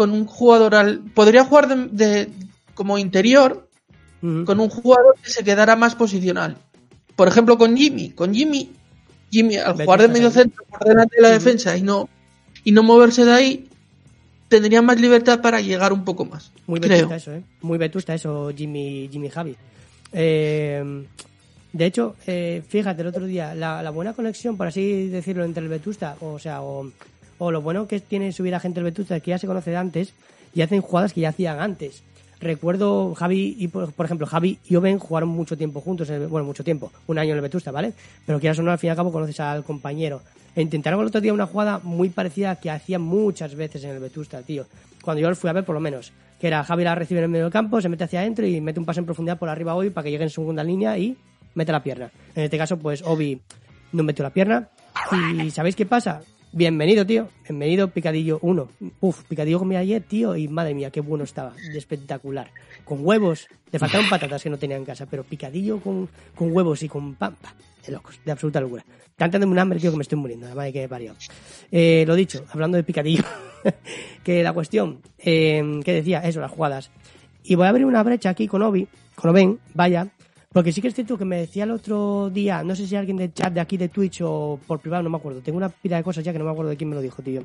[0.00, 1.00] con un jugador al.
[1.00, 2.28] Podría jugar de, de-
[2.72, 3.68] como interior
[4.22, 6.56] con un jugador que se quedara más posicional.
[7.16, 8.08] Por ejemplo, con Jimmy.
[8.10, 8.70] Con Jimmy,
[9.30, 12.08] Jimmy al jugar de medio centro por delante de la defensa y no,
[12.64, 13.68] y no moverse de ahí,
[14.48, 16.50] tendría más libertad para llegar un poco más.
[16.66, 16.96] Muy creo.
[16.96, 17.42] vetusta eso, ¿eh?
[17.60, 19.54] Muy vetusta eso, Jimmy, Jimmy Javi.
[20.14, 21.04] Eh,
[21.74, 25.62] de hecho, eh, fíjate, el otro día, la, la buena conexión, por así decirlo, entre
[25.62, 26.90] el Vetusta, o sea, o,
[27.40, 29.70] o lo bueno que tiene subir a gente el Vetusta es que ya se conoce
[29.72, 30.14] de antes
[30.54, 32.04] y hacen jugadas que ya hacían antes.
[32.40, 36.64] Recuerdo Javi y, por, ejemplo, Javi y Oben jugaron mucho tiempo juntos, el- bueno, mucho
[36.64, 37.92] tiempo, un año en el Vetusta, ¿vale?
[38.24, 40.22] Pero quieras o no, al fin y al cabo conoces al compañero.
[40.56, 44.42] Intentaron el otro día una jugada muy parecida que hacían muchas veces en el Vetusta,
[44.42, 44.64] tío.
[45.02, 46.12] Cuando yo los fui a ver, por lo menos.
[46.40, 48.60] Que era Javi la recibe en el medio del campo, se mete hacia adentro y
[48.62, 50.96] mete un pase en profundidad por arriba a Obi para que llegue en segunda línea
[50.96, 51.16] y
[51.54, 52.10] mete la pierna.
[52.34, 53.38] En este caso, pues Obi
[53.92, 54.68] no metió la pierna.
[55.44, 56.22] ¿Y sabéis qué pasa?
[56.52, 57.28] Bienvenido, tío.
[57.44, 58.68] Bienvenido, Picadillo 1.
[59.00, 61.52] Uf, Picadillo comí ayer, tío, y madre mía, qué bueno estaba.
[61.52, 62.50] De espectacular.
[62.84, 63.46] Con huevos.
[63.70, 67.14] Le faltaron patatas que no tenía en casa, pero Picadillo con, con huevos y con
[67.14, 67.54] pampa.
[67.86, 68.84] De locos, de absoluta locura.
[69.16, 70.48] Cantándome un hambre, tío, que me estoy muriendo.
[70.48, 71.14] La madre que parió.
[71.70, 73.22] Eh, lo dicho, hablando de Picadillo.
[74.24, 76.90] que la cuestión, eh, que decía, eso, las jugadas.
[77.44, 80.08] Y voy a abrir una brecha aquí con Obi, con Oben, vaya,
[80.52, 83.16] porque sí que es cierto que me decía el otro día, no sé si alguien
[83.16, 85.96] del chat de aquí de Twitch o por privado, no me acuerdo, tengo una pila
[85.96, 87.42] de cosas ya que no me acuerdo de quién me lo dijo, tío.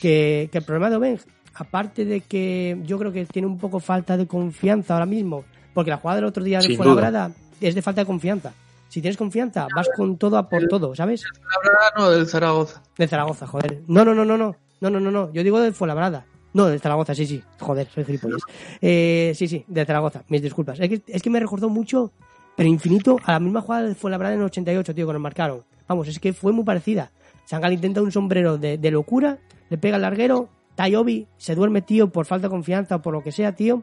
[0.00, 1.20] Que, que el problema de Oben,
[1.54, 5.90] aparte de que yo creo que tiene un poco falta de confianza ahora mismo, porque
[5.90, 8.52] la jugada del otro día de Fuenlabrada es de falta de confianza.
[8.88, 11.24] Si tienes confianza, vas con todo a por todo, ¿sabes?
[11.54, 12.82] Ahora no del Zaragoza.
[12.96, 13.82] De Zaragoza, joder.
[13.88, 14.56] No, no, no, no, no.
[14.80, 15.32] No, no, no, no.
[15.32, 16.26] Yo digo de Fuenlabrada.
[16.56, 17.42] No, de Zaragoza, sí, sí.
[17.60, 18.40] Joder, soy gilipollas.
[18.80, 20.24] Eh, sí, sí, de Zaragoza.
[20.28, 20.80] Mis disculpas.
[20.80, 22.12] Es que, es que me recordó mucho,
[22.56, 25.64] pero infinito, a la misma jugada de Fuenlabrada en el 88, tío, que nos marcaron.
[25.86, 27.12] Vamos, es que fue muy parecida.
[27.44, 29.38] Sangal intenta un sombrero de, de locura,
[29.68, 33.22] le pega el larguero, Tayobi se duerme, tío, por falta de confianza o por lo
[33.22, 33.82] que sea, tío.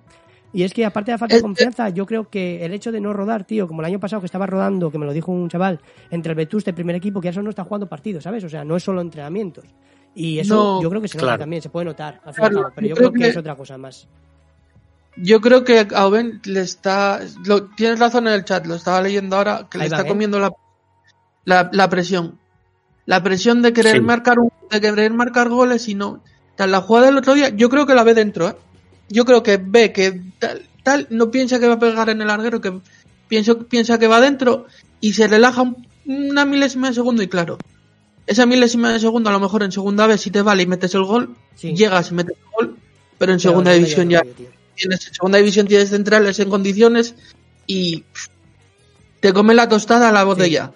[0.51, 3.01] Y es que aparte de la falta de confianza, yo creo que el hecho de
[3.01, 5.47] no rodar, tío, como el año pasado que estaba rodando, que me lo dijo un
[5.47, 8.43] chaval, entre el Vetusta y el primer equipo, que eso no está jugando partidos, ¿sabes?
[8.43, 9.65] O sea, no es solo entrenamientos.
[10.15, 11.39] Y eso No, yo creo que se nota claro.
[11.39, 13.55] también, se puede notar, al Claro, pero yo yo creo creo que que- es otra
[13.55, 14.07] cosa más.
[15.15, 17.19] Yo creo que a Oben le está.
[17.45, 20.07] Lo, tienes razón en el chat, lo estaba leyendo ahora, que le Ahí está ¿eh?
[20.07, 20.51] comiendo la,
[21.45, 22.39] la, la presión.
[23.05, 24.01] La presión de querer Sí.
[24.01, 26.23] marcar un, de querer marcar goles y no.
[26.55, 28.55] Tal, la jugada del otro día, yo creo que la ve dentro, ¿eh?
[29.09, 32.27] Yo creo que ve que tal, tal, no piensa que va a pegar en el
[32.27, 32.79] larguero, que
[33.27, 34.65] pienso, piensa que va dentro
[34.99, 37.57] y se relaja un- una milésima de segundo y claro.
[38.25, 40.95] Esa milésima de segundo, a lo mejor en segunda vez si te vale y metes
[40.95, 41.73] el gol, Sí.
[41.75, 42.77] llegas y metes el gol,
[43.17, 44.47] pero en Pero segunda no división ya tío.
[44.75, 47.15] tienes en segunda división tienes centrales en condiciones
[47.67, 48.27] y pff,
[49.19, 50.71] te come la tostada a la botella.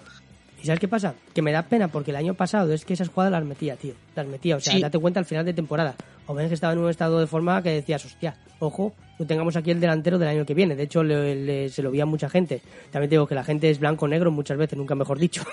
[0.62, 1.14] ¿Y sabes qué pasa?
[1.34, 3.94] Que me da pena porque el año pasado es que esas jugadas las metía, tío.
[4.16, 4.80] Las metía, o sea, Sí.
[4.80, 5.94] date cuenta al final de temporada.
[6.26, 9.54] O ven que estaba en un estado de forma que decías, hostia, ojo, no tengamos
[9.56, 10.74] aquí el delantero del año que viene.
[10.76, 12.60] De hecho, le- le- se lo vi a mucha gente.
[12.90, 15.44] También te digo que la gente es blanco-negro muchas veces, nunca mejor dicho.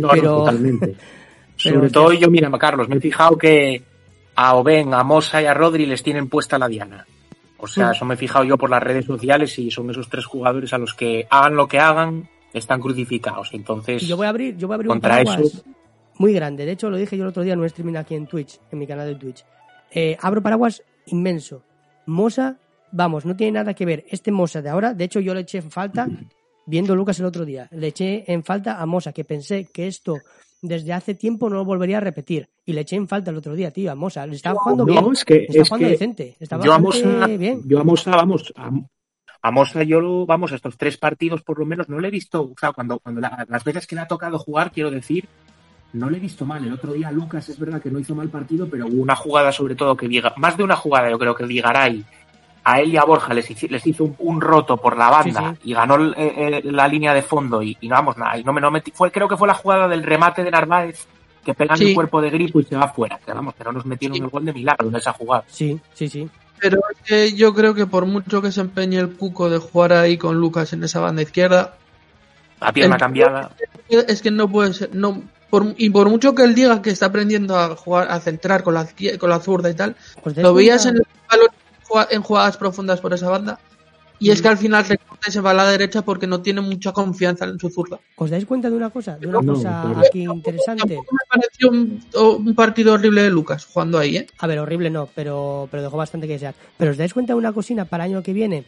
[0.00, 0.96] No, Pero- no, totalmente.
[1.72, 3.82] Sobre todo yo, mira, Carlos, me he fijado que
[4.36, 7.06] a Oben, a Mosa y a Rodri les tienen puesta la diana.
[7.58, 7.92] O sea, Mm.
[7.92, 10.78] eso me he fijado yo por las redes sociales y son esos tres jugadores a
[10.78, 13.50] los que hagan lo que hagan, están crucificados.
[13.52, 15.64] Entonces, yo voy a abrir, yo voy a abrir un contra paraguas eso-
[16.18, 16.66] muy grande.
[16.66, 18.78] De hecho, lo dije yo el otro día en un streaming aquí en Twitch, en
[18.78, 19.44] mi canal de Twitch.
[19.90, 21.62] Eh, abro paraguas inmenso.
[22.06, 22.56] Mosa,
[22.92, 24.04] vamos, no tiene nada que ver.
[24.10, 26.06] Este Mosa de ahora, de hecho, yo le eché en falta,
[26.66, 30.18] viendo Lucas el otro día, le eché en falta a Mosa, que pensé que esto
[30.66, 32.48] desde hace tiempo no lo volvería a repetir.
[32.64, 34.26] Y le eché en falta el otro día, tío, a Mosa.
[34.26, 35.12] Le estaba jugando No, bien.
[35.12, 36.36] es que- está es jugando que decente.
[36.40, 37.62] Estaba yo a Mosa, bien.
[37.66, 38.70] yo a Mosa, vamos, a,
[39.42, 42.10] a Mosa yo lo, vamos, a estos tres partidos por lo menos no le he
[42.10, 45.28] visto, o sea, cuando, cuando la- las veces que le ha tocado jugar, quiero decir,
[45.92, 46.64] no le he visto mal.
[46.64, 49.52] El otro día Lucas es verdad que no hizo mal partido, pero hubo una jugada
[49.52, 52.04] sobre todo que diga, más de una jugada yo creo que Vigaray
[52.64, 53.48] a él y a Borja les,
[53.86, 57.62] hizo un, un roto por la banda Sí, y ganó el- la línea de fondo
[57.62, 58.38] y, y no vamos nada.
[58.38, 61.06] Y no me, no metí- fue, creo que fue la jugada del remate de Narváez
[61.44, 61.88] que pega en Sí.
[61.88, 63.18] el cuerpo de Gripo y se va fuera.
[63.18, 64.22] Que vamos, que no nos metieron Sí.
[64.22, 65.44] el gol de milagro en esa jugada.
[65.46, 66.28] Sí, sí, sí.
[66.58, 69.92] Pero es que yo creo que por mucho que se empeñe el Cuco de jugar
[69.92, 71.74] ahí con Lucas en esa banda izquierda,
[72.60, 73.50] La pierna El- cambiada.
[73.90, 77.06] es que no puede ser, no, por, y por mucho que él diga que está
[77.06, 78.86] aprendiendo a jugar, a centrar con la,
[79.18, 81.48] con la zurda y tal, ¿Os dais lo veías en, el balón
[82.10, 83.58] en jugadas profundas por esa banda,
[84.18, 86.60] y es que al final recorta y se va a la derecha porque no tiene
[86.60, 87.98] mucha confianza en su zurda.
[88.16, 89.18] ¿Os dais cuenta de una cosa?
[89.18, 90.94] De una No, cosa aquí interesante.
[90.96, 94.26] Me pareció un, partido horrible de Lucas jugando ahí, ¿eh?
[94.38, 96.54] A ver, horrible no, pero, pero dejó bastante que desear.
[96.76, 98.64] Pero os dais cuenta de una cosina para el año que viene.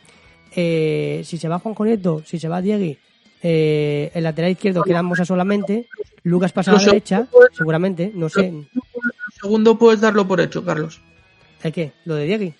[0.54, 2.98] Eh, si se va Juan Nieto, si se va Diegui,
[3.42, 5.88] eh, el lateral izquierdo queda Mosa solamente,
[6.24, 8.46] Lucas pasa a la derecha, seguramente, no sé.
[8.46, 8.68] El
[9.40, 11.00] segundo puedes darlo por hecho, Carlos.
[11.62, 11.92] ¿El qué?
[12.04, 12.54] ¿Lo de Diegui?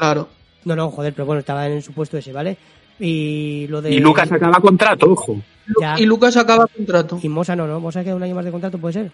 [0.00, 0.28] Claro.
[0.64, 2.56] No, no, joder, pero bueno, estaba en su puesto ese, ¿vale?
[2.98, 3.90] Y lo de...
[3.92, 5.40] Y Lucas acaba contrato, ojo.
[5.80, 5.98] Ya.
[5.98, 7.18] Y Lucas acaba contrato.
[7.22, 7.80] Y Mosa no, ¿no?
[7.80, 9.12] Mosa queda un año más de contrato, puede ser.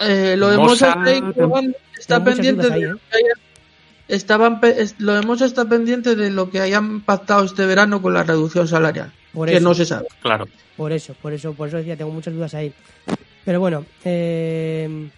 [0.00, 1.62] Eh, lo de Mosa- Mosa
[1.98, 2.88] está, pendiente de ¿eh?
[2.88, 3.34] lo que haya-
[4.08, 4.60] estaban
[4.98, 8.68] lo de Mosa está pendiente de lo que hayan pactado este verano con la reducción
[8.68, 9.12] salarial.
[9.32, 9.64] Por que eso.
[9.64, 10.06] no se sabe.
[10.22, 10.46] Claro.
[10.76, 12.72] Por eso, por eso, por eso decía, tengo muchas dudas ahí.
[13.44, 15.08] Pero bueno, eh,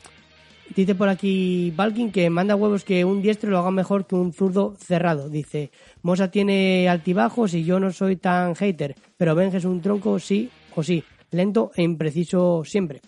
[0.74, 4.32] dice por aquí Balkin que manda huevos que un diestro lo haga mejor que un
[4.32, 5.28] zurdo cerrado.
[5.28, 5.70] Dice,
[6.02, 10.50] Mosa tiene altibajos y yo no soy tan hater, pero Benja es un tronco sí
[10.74, 13.00] o sí, lento e impreciso siempre.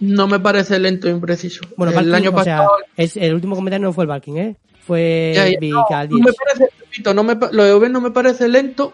[0.00, 1.62] No me parece lento e impreciso.
[1.76, 2.76] Bueno, el Balkin, año o sea, pasado.
[2.96, 4.56] es, el último comentario no fue el Balkin, ¿eh?
[4.80, 8.48] Fue Ya, ya, no, me parece, repito, no me lo de Oben no me parece
[8.48, 8.92] lento.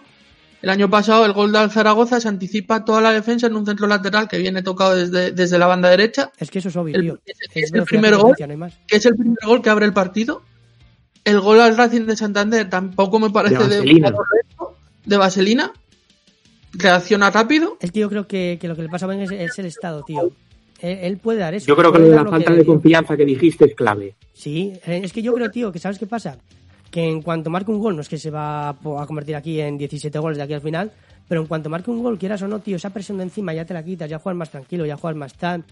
[0.62, 3.86] El año pasado el gol de Zaragoza se anticipa toda la defensa en un centro
[3.86, 7.00] lateral que viene tocado desde, desde la banda derecha, Es que eso es obvio, El-
[7.02, 7.18] tío.
[7.24, 8.34] es- Es es el primer gol.
[8.38, 10.42] no que es el primer gol que abre el partido.
[11.24, 14.08] El gol al Racing de Santander tampoco me parece De de, vaselina.
[14.10, 15.72] lento, de vaselina.
[16.72, 17.76] Reacciona rápido.
[17.80, 19.66] Es que yo creo que, que lo que le pasa a Ben es, es el
[19.66, 20.30] estado, tío.
[20.80, 21.66] Él, él puede dar eso.
[21.66, 24.14] Yo creo que de la falta que de confianza que dijiste es clave.
[24.34, 26.38] Sí, eh, es que yo creo, tío, que ¿sabes qué pasa?
[26.90, 29.78] Que en cuanto marque un gol, no es que se va a convertir aquí en
[29.78, 30.90] 17 goles de aquí al final,
[31.28, 33.64] pero en cuanto marque un gol, quieras o no, tío, esa presión de encima ya
[33.64, 35.62] te la quitas, ya juegas más tranquilo, ya juegas más tal.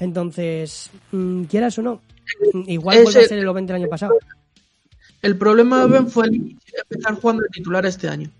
[0.00, 2.00] Entonces, mm, quieras o no,
[2.52, 4.14] mm, igual Ese- vuelve a ser el Oven del año pasado.
[5.22, 6.56] El problema de Ben fue el
[6.90, 8.30] empezar jugando de titular este año.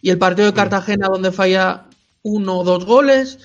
[0.00, 1.84] Y el partido de Cartagena donde falla
[2.22, 3.38] uno o dos goles.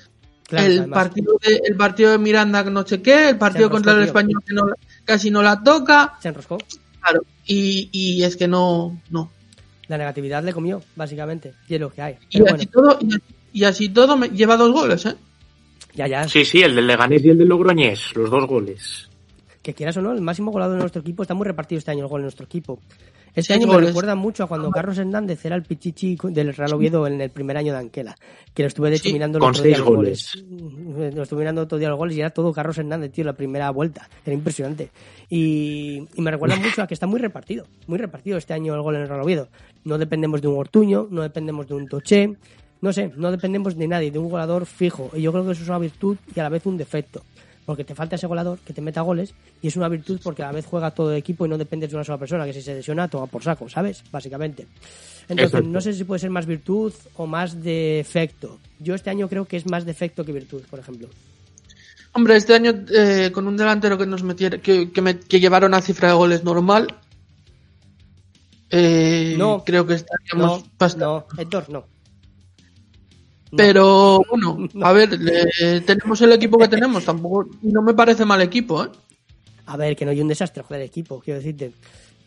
[0.47, 0.97] Claro, el, además.
[1.03, 3.29] partido de, el partido de Miranda que no sé qué.
[3.29, 4.05] El partido enroscó, contra el tío.
[4.05, 4.63] español que no,
[5.05, 6.13] casi no la toca.
[6.21, 6.57] Se enroscó.
[7.01, 7.21] Claro.
[7.45, 9.31] Y, y es que no, no.
[9.87, 11.53] La negatividad le comió, básicamente.
[11.67, 12.17] Y es lo que hay.
[12.29, 15.15] Y así bueno, todo, y así, y así todo me, lleva dos goles, ¿eh?
[15.93, 16.27] ya, ya.
[16.27, 19.09] Sí, sí, el del Leganés y el del Logroñés, los dos goles.
[19.61, 22.03] que quieras o no, el máximo goleador de nuestro equipo está muy repartido este año
[22.03, 22.79] el gol en nuestro equipo.
[23.33, 23.89] Este año me goles.
[23.89, 27.55] recuerda mucho a cuando Carlos Hernández era el pichichi del Real Oviedo en el primer
[27.57, 28.15] año de Anquela,
[28.53, 30.43] que lo estuve de hecho Sí, mirando con otro día seis los goles.
[31.15, 33.69] Lo estuve mirando otro día los goles y era todo Carlos Hernández, tío, la primera
[33.69, 34.09] vuelta.
[34.25, 34.89] Era impresionante.
[35.29, 38.81] Y, y me recuerda mucho a que está muy repartido, muy repartido este año el
[38.81, 39.47] gol en el Real Oviedo.
[39.85, 42.35] No dependemos de un Ortuño, no dependemos de un Toché,
[42.81, 45.09] no sé, no dependemos de nadie, de un goleador fijo.
[45.13, 47.23] Y yo creo que eso es una virtud y a la vez un defecto.
[47.65, 50.47] Porque te falta ese goleador que te meta goles y es una virtud porque a
[50.47, 52.61] la vez juega todo el equipo y no dependes de una sola persona, que si
[52.61, 54.03] se lesiona toma por saco, ¿sabes?
[54.11, 54.67] Básicamente.
[55.29, 55.67] Entonces, Exacto.
[55.69, 58.57] no sé si puede ser más virtud o más defecto.
[58.79, 61.07] Yo este año creo que es más defecto que virtud, por ejemplo.
[62.13, 65.67] Hombre, este año eh, con un delantero que nos metiera, que, que, me- que llevara
[65.67, 66.87] una cifra de goles normal,
[68.69, 69.63] eh, No.
[69.65, 71.85] creo que estaríamos No, bastante- no, Héctor, no.
[73.55, 78.41] Pero bueno, a ver, le- tenemos el equipo que tenemos, tampoco no me parece mal
[78.41, 78.89] equipo, ¿eh?
[79.65, 81.71] A ver, que no hay un desastre, joder, equipo, quiero decirte.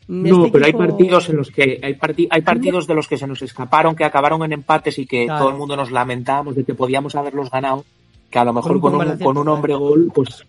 [0.06, 3.08] Mm, No, este pero hay partidos en los que hay, parti- hay partidos de los
[3.08, 5.40] que se nos escaparon, que acabaron en empates y que Claro.
[5.40, 7.84] todo el mundo nos lamentamos de que podíamos haberlos ganado,
[8.30, 10.44] que a lo mejor un con un, con un hombre gol, pues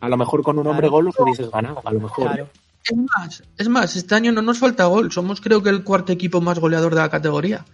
[0.00, 0.74] a lo mejor con un Claro.
[0.76, 2.26] hombre gol los hubieses ganado, a lo mejor.
[2.26, 2.48] Claro.
[2.84, 6.12] Es más, es más, este año no nos falta gol, somos creo que el cuarto
[6.12, 7.64] equipo más goleador de la categoría.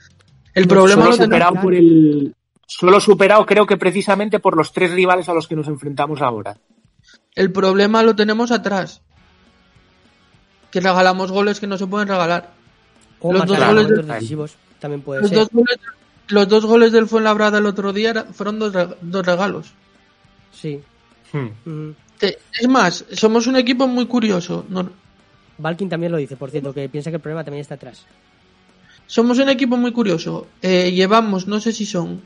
[0.55, 2.35] El problema Solo lo tenemos, superado por el
[2.67, 6.57] solo superado creo que precisamente por los tres rivales a los que nos enfrentamos ahora.
[7.35, 9.03] el problema lo tenemos atrás.
[10.71, 12.51] Que regalamos goles que no se pueden regalar.
[13.21, 15.39] O Los dos goles de- decisivos, también puede Los ser.
[15.39, 15.79] dos, goles,
[16.29, 19.73] los dos goles del Fuenlabrada el otro día fueron dos, dos regalos.
[20.53, 20.81] Sí.
[21.33, 21.49] Hmm.
[21.65, 21.95] Mm.
[22.21, 24.65] Es más, somos un equipo muy curioso.
[24.69, 24.91] no-
[25.59, 28.05] Balkin también lo dice, por cierto, que piensa que el problema también está atrás.
[29.07, 30.47] Somos un equipo muy curioso.
[30.63, 32.21] Eh, llevamos, no sé si son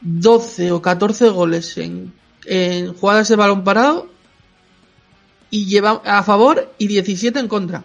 [0.00, 2.12] 12 o 14 goles en,
[2.44, 4.08] en jugadas de balón parado
[5.50, 7.84] y lleva a favor y 17 en contra.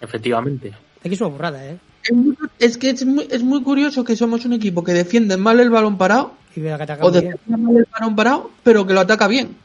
[0.00, 0.68] Efectivamente.
[1.02, 1.78] Es que es una burrada, ¿eh?
[2.04, 5.36] Es, muy- es que es muy, es muy curioso que somos un equipo que defiende
[5.36, 8.86] mal el balón parado Y vea que ataca o defiende mal el balón parado, pero
[8.86, 9.56] que lo ataca bien.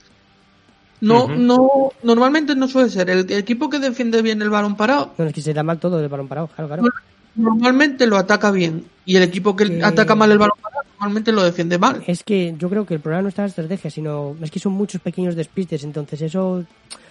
[1.01, 3.09] No, no, normalmente no suele ser.
[3.09, 5.99] El, equipo que defiende bien el balón parado, No, es que se da mal todo
[5.99, 6.83] el balón parado, claro, claro.
[7.35, 8.85] normalmente lo ataca bien.
[9.05, 12.03] Y el equipo que ataca mal el balón parado, normalmente lo defiende mal.
[12.07, 14.59] Es que yo creo que el problema no está en la estrategia, sino es que
[14.59, 16.63] son muchos pequeños despistes, entonces eso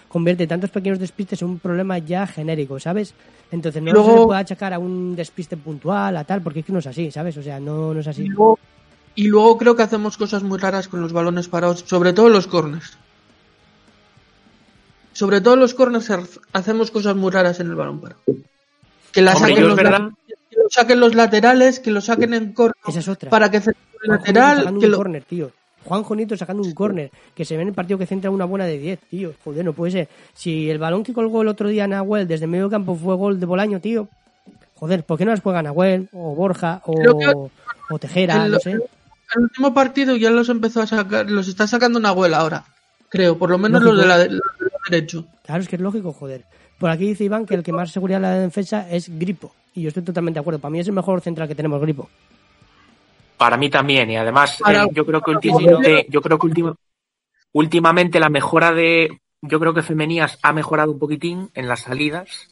[0.09, 3.13] convierte tantos pequeños despistes en un problema ya genérico, ¿sabes?
[3.51, 6.65] Entonces no Luego- se le puede achacar a un despiste puntual, a tal, porque es
[6.65, 7.35] que no es así, ¿sabes?
[7.37, 8.23] O sea, no, no es Y así.
[8.25, 8.59] luego,
[9.15, 12.33] y luego creo que hacemos cosas muy raras con los balones parados, sobre todo en
[12.33, 12.97] los corners.
[15.17, 16.21] Sobre todo en los corners ha-
[16.53, 18.21] hacemos cosas muy raras en el balón parado.
[19.11, 20.13] Que la Hombre, saquen los, laterales,
[20.51, 23.29] que lo saquen los laterales, que lo saquen en corner Esa es otra.
[23.31, 25.51] para que centre el lateral, sacando que un lo- córner, tío.
[25.85, 27.09] Juanjo Nieto sacando un córner.
[27.33, 29.33] Que se ve en el partido que centra una buena de 10, tío.
[29.43, 30.09] Joder, no puede ser.
[30.35, 33.45] Si el balón que colgó el otro día Nahuel desde medio campo fue gol de
[33.47, 34.07] Bolaño, tío.
[34.75, 36.09] Joder, ¿por qué no las juega Nahuel?
[36.13, 37.49] O Borja, que- o,
[37.89, 38.71] o Tejera, el- no sé.
[38.71, 42.65] el último partido ya los empezó a sacar, los está sacando una abuela ahora,
[43.09, 44.41] creo, por lo menos los, de la, los
[44.89, 45.25] derecho.
[45.45, 46.45] Claro, es que es lógico, joder.
[46.79, 49.53] Por aquí dice Iván que el que más seguridad le da la defensa es Gripo.
[49.73, 50.59] Y yo estoy totalmente de acuerdo.
[50.59, 52.09] Para mí es el mejor central que tenemos, Gripo.
[53.37, 56.75] Para mí también, y además Para- eh, yo creo que últimamente, yo creo que última-
[57.53, 62.49] últimamente la mejora de, yo creo que Femenías ha mejorado un poquitín en las salidas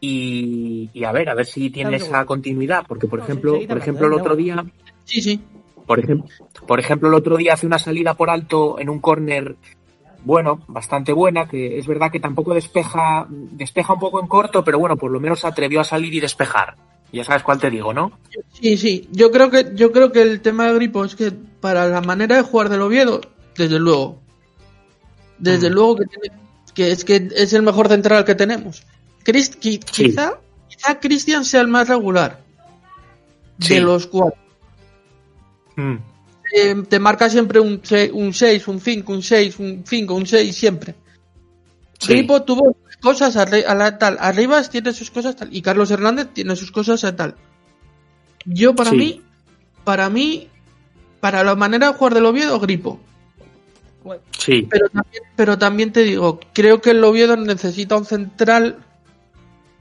[0.00, 3.78] y, y a ver, a ver si tiene esa continuidad, porque por No, ejemplo, por
[3.78, 4.64] ejemplo el otro día,
[5.04, 5.40] Sí, sí.
[5.86, 6.28] por ejemplo,
[6.66, 9.56] por ejemplo el otro día hace una salida por alto en un córner
[10.24, 14.78] bueno, bastante buena, que es verdad que tampoco despeja, despeja un poco en corto, pero
[14.78, 16.76] bueno, por lo menos se atrevió a salir y despejar.
[17.12, 18.12] Ya sabes cuál te digo, ¿no?
[18.52, 19.08] Sí, sí.
[19.12, 22.36] Yo creo que yo creo que el tema de Gripo es que para la manera
[22.36, 23.20] de jugar del Oviedo,
[23.56, 24.18] desde luego.
[25.38, 25.72] Desde Mm.
[25.74, 26.38] luego que tiene-
[26.72, 28.82] que es que es el mejor central que tenemos.
[29.24, 30.04] Chris- qui- Sí.
[30.06, 32.40] Quizá quizá Cristian sea el más regular
[33.58, 33.74] Sí.
[33.74, 34.40] de los cuatro.
[35.76, 35.96] Mm.
[36.88, 40.54] Te marca siempre un 6, un 6, un 5, un 6, un 5, un 6
[40.54, 40.94] siempre.
[41.98, 42.12] Sí.
[42.12, 44.16] Gripo tuvo cosas arri- a la tal.
[44.20, 45.48] Arribas tiene sus cosas tal.
[45.54, 47.36] Y Carlos Hernández tiene sus cosas a tal.
[48.44, 48.96] Yo, para Sí.
[48.96, 49.22] mí,
[49.84, 50.48] para mí,
[51.20, 53.00] para la manera de jugar del Oviedo, Gripo.
[54.36, 54.66] Sí.
[54.68, 58.78] Pero también, pero también te digo, creo que el Oviedo necesita un central.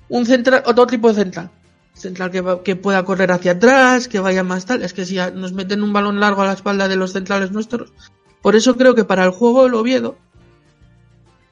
[0.09, 1.49] Un central, otro tipo de central.
[1.93, 4.81] Central que, va- que pueda correr hacia atrás, que vaya más tal.
[4.81, 7.91] Es que si nos meten un balón largo a la espalda de los centrales nuestros.
[8.41, 10.17] Por eso creo que para el juego del Oviedo,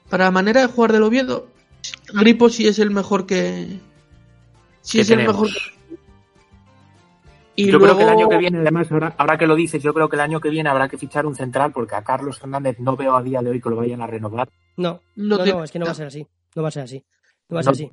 [0.08, 1.46] para la manera de jugar del Oviedo,
[2.12, 3.78] Gripo sí es el mejor que.
[4.80, 5.48] Sí que es el mejor.
[5.48, 5.98] que-
[7.56, 9.92] Y yo creo que el año que viene, además, ahora, ahora que lo dices, yo
[9.92, 12.78] creo que el año que viene habrá que fichar un central porque a Carlos Hernández
[12.80, 14.48] no veo a día de hoy que lo vayan a renovar.
[14.78, 16.26] No, No no, no, es que no va a ser así.
[16.56, 17.04] No va a ser así.
[17.48, 17.90] No va a ser así.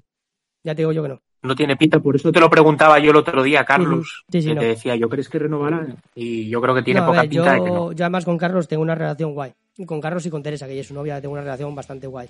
[0.63, 1.21] Ya te digo yo que no.
[1.43, 4.23] No tiene pinta, por eso te lo preguntaba yo el otro día, Carlos.
[4.32, 4.62] Sí, sí, que no.
[4.62, 5.86] te decía, ¿yo crees que renovará?
[6.15, 7.91] Y yo creo que tiene No, poca ver, pinta de yo, que no.
[7.91, 9.52] yo además con Carlos tengo una relación guay.
[9.78, 12.08] Y con Carlos y con Teresa, que ella es su novia, tengo una relación bastante
[12.08, 12.28] guay.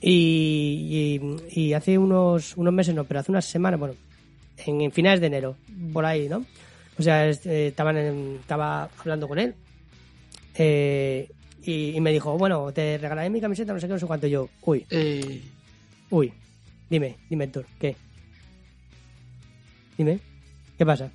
[0.00, 1.18] Y,
[1.52, 3.94] y, y hace unos, unos meses, no, pero hace unas semanas, bueno,
[4.66, 5.56] en, en finales de enero,
[5.92, 6.44] por ahí, ¿no?
[6.98, 9.54] O sea, eh, estaban en- estaba hablando con él
[10.56, 11.28] eh,
[11.64, 14.26] y, y me dijo, bueno, te regalaré mi camiseta, no sé qué, no sé cuánto.
[14.26, 15.40] Yo, uy, Eh,
[16.10, 16.32] uy,
[16.90, 17.96] dime, dime, Héctor, ¿qué?
[20.02, 20.18] Dime,
[20.76, 21.08] ¿qué pasa?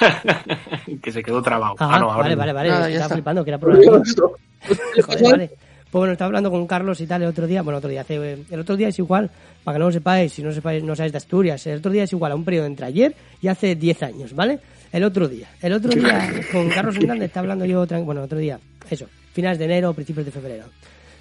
[1.02, 1.74] que se quedó trabado.
[1.78, 3.14] Ah, Ah, no, ahora vale, vale, vale, ya estaba está.
[3.16, 3.58] flipando, que era
[4.94, 5.48] ¿Qué Joder, vale.
[5.48, 7.60] Pues bueno, estaba hablando con Carlos y tal el otro día.
[7.60, 8.00] Bueno, otro día.
[8.00, 9.30] Hace, eh, el otro día es igual,
[9.62, 11.66] para que no lo sepáis, si no sepáis, no sabéis de Asturias.
[11.66, 14.58] El otro día es igual a un periodo entre ayer y hace 10 años, ¿vale?
[14.90, 15.48] El otro día.
[15.60, 18.58] El otro día con Carlos Hernández está hablando yo, bueno, otro día.
[18.88, 20.64] Eso, finales de enero, principios de febrero.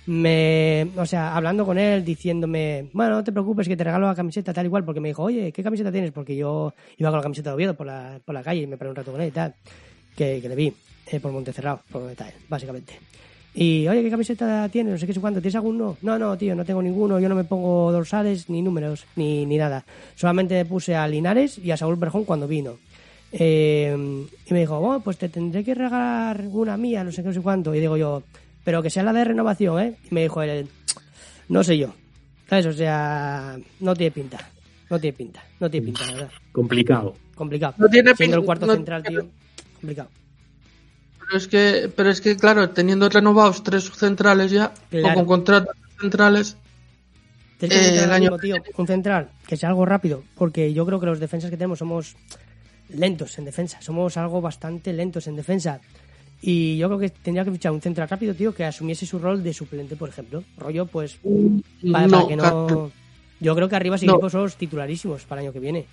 [0.08, 4.15] Me, o sea, hablando con él, diciéndome, bueno, no te preocupes que te regalo la
[4.15, 6.12] camiseta tal igual, porque me dijo, oye, ¿qué camiseta tienes?
[6.12, 8.78] Porque yo iba con la camiseta de Oviedo por la, por la calle y me
[8.78, 9.56] paré un rato con él y tal,
[10.15, 10.74] que, que le vi
[11.12, 13.00] eh, por Montecerrado, por donde está básicamente.
[13.56, 14.91] Y, oye, ¿qué camiseta tienes?
[14.94, 15.39] No sé qué sé cuánto.
[15.39, 15.98] ¿Tienes alguno?
[16.02, 17.22] No, no, tío, no tengo ninguno.
[17.22, 19.86] Yo no me pongo dorsales, ni números, ni, ni nada.
[20.15, 22.78] Solamente me puse a Linares y a Saúl Berjón cuando vino.
[23.32, 23.96] Eh,
[24.46, 27.39] y me dijo, pues te tendré que regalar una mía, no sé qué, no sé
[27.39, 27.74] cuánto.
[27.74, 28.24] Y digo yo,
[28.65, 29.95] pero que sea la de renovación, ¿eh?
[30.12, 30.67] Y me dijo él,
[31.47, 31.93] no sé yo.
[32.49, 32.65] ¿Sabes?
[32.65, 34.49] O sea, no tiene pinta.
[34.89, 35.43] No tiene pinta.
[35.60, 36.32] No tiene pinta, la verdad.
[36.51, 37.15] Complicado.
[37.34, 37.73] Complicado.
[37.78, 39.32] No tiene Siendo pin- el cuarto no central, tiene- tío.
[39.80, 40.10] Complicado.
[41.19, 45.10] Pero es que, pero es que claro, teniendo renovados tres centrales ya, Claro.
[45.10, 46.58] o con contratos centrales,
[47.60, 50.99] que Eh, el año- mismo, tío, un central que sea algo rápido, porque yo creo
[50.99, 52.15] que los defensas que tenemos somos
[52.89, 55.80] lentos en defensa, somos algo bastante lentos en defensa.
[56.47, 59.41] Y yo creo que tendría que fichar un central rápido, tío, que asumiese su rol
[59.41, 60.43] de suplente, por ejemplo.
[60.58, 61.17] Rollo, pues,
[61.91, 62.91] para, no, para que no...
[63.39, 64.13] Yo creo que arriba sí No.
[64.13, 65.86] equipos somos titularísimos para el año que viene.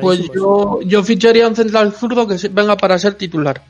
[0.00, 3.62] Pues yo, yo ficharía un central zurdo que venga para ser titular.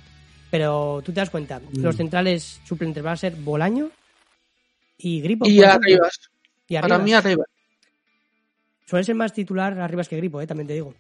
[0.51, 1.81] Pero tú te das cuenta, Mm.
[1.83, 3.89] los centrales suplentes van a ser Bolaño
[4.99, 5.47] y Gripo.
[5.47, 5.85] Y por ejemplo.
[5.87, 6.09] arriba,
[6.69, 7.05] Y para Arribas.
[7.05, 7.45] mí arriba.
[8.87, 10.95] Suele ser más titular Arribas que Gripo, eh, también te digo.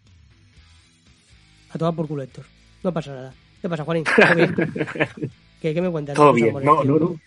[1.70, 2.44] A tomar por culo, Héctor.
[2.84, 3.34] No pasa nada.
[3.66, 4.04] ¿Qué pasa, Juanín?
[4.04, 4.54] ¿Todo bien?
[5.60, 6.14] ¿Qué, qué me cuentas?
[6.14, 6.54] Todo ¿Qué bien.
[6.54, 7.20] pasa, No, Juanín, no, no.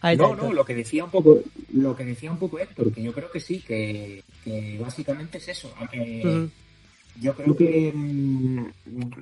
[0.00, 0.48] Ahí está, No, Héctor.
[0.48, 1.38] no, lo que decía un poco,
[1.74, 5.48] lo que decía un poco Héctor, que yo creo que sí, que, que básicamente es
[5.48, 5.74] eso.
[5.92, 6.50] Eh, Ujú.
[7.20, 8.66] Yo creo que mm,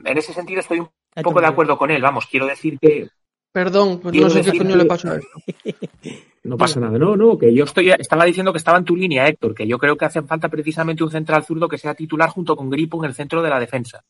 [0.05, 2.01] en ese sentido estoy un Héctor, poco de acuerdo con él.
[2.01, 3.09] Vamos, quiero decir que
[3.51, 5.29] Perdón, pues no sé qué coño le pasó a esto.
[5.35, 6.13] no,
[6.51, 6.99] no pasa nada.
[6.99, 9.77] No, no, que yo estoy, estaba diciendo que estaba en tu línea, Héctor, que yo
[9.77, 13.09] creo que hace falta precisamente un central zurdo que sea titular junto con Gripo en
[13.09, 14.05] el centro de la defensa.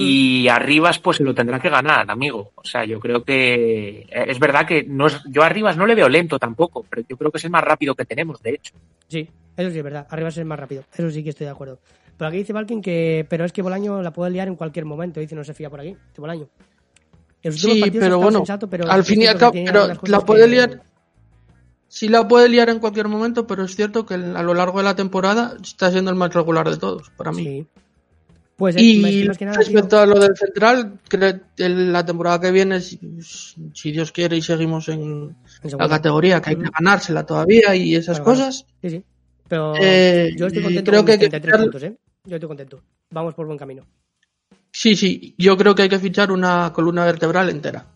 [0.00, 2.52] Y Arribas, pues se lo tendrá que ganar, amigo.
[2.54, 5.86] O sea, yo creo que eh, es verdad que no es, yo a Arribas no
[5.86, 8.50] le veo lento tampoco, pero yo creo que es el más rápido que tenemos, de
[8.50, 8.74] hecho.
[9.08, 10.06] Sí, eso sí es verdad.
[10.08, 10.84] Arribas es el más rápido.
[10.94, 11.80] Eso sí que estoy de acuerdo.
[12.16, 15.18] Pero aquí dice Valkin que, pero es que Bolaño la puede liar en cualquier momento.
[15.18, 16.48] Dice, no se fía por aquí, este Bolaño.
[17.50, 20.82] Sí, pero bueno, sensato, pero al fin y al cabo, pero la puede que- liar.
[21.90, 24.84] Sí la puede liar en cualquier momento, pero es cierto que a lo largo de
[24.84, 27.42] la temporada está siendo el más regular de todos, para mí.
[27.44, 27.66] Sí.
[28.58, 31.40] Pues es, es Y que más que nada, tío, respecto a lo del central, creo
[31.56, 32.98] que la temporada que viene, si,
[33.72, 37.94] si Dios quiere y seguimos en en la categoría, que hay que ganársela todavía y
[37.94, 39.04] esas cosas, Sí, sí.
[39.48, 41.96] Pero Eh, yo estoy contento creo con que mis hay que 33 fichar- puntos, ¿eh?
[42.24, 42.82] Yo estoy contento.
[43.10, 43.86] Vamos por buen camino.
[44.72, 47.86] sí, sí, yo creo que hay que fichar una columna vertebral entera.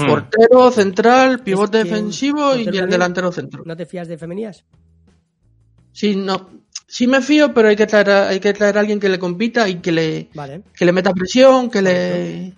[0.00, 0.06] Hmm.
[0.06, 3.62] Portero, central, pivote Es que defensivo y el delantero centro.
[3.64, 4.64] ¿No te fías de femenías?
[5.92, 6.50] Sí, no,
[6.88, 9.18] sí me fío, pero hay que traer a, hay que traer a alguien que le
[9.18, 12.54] compita y que le, Vale, que le meta presión, que le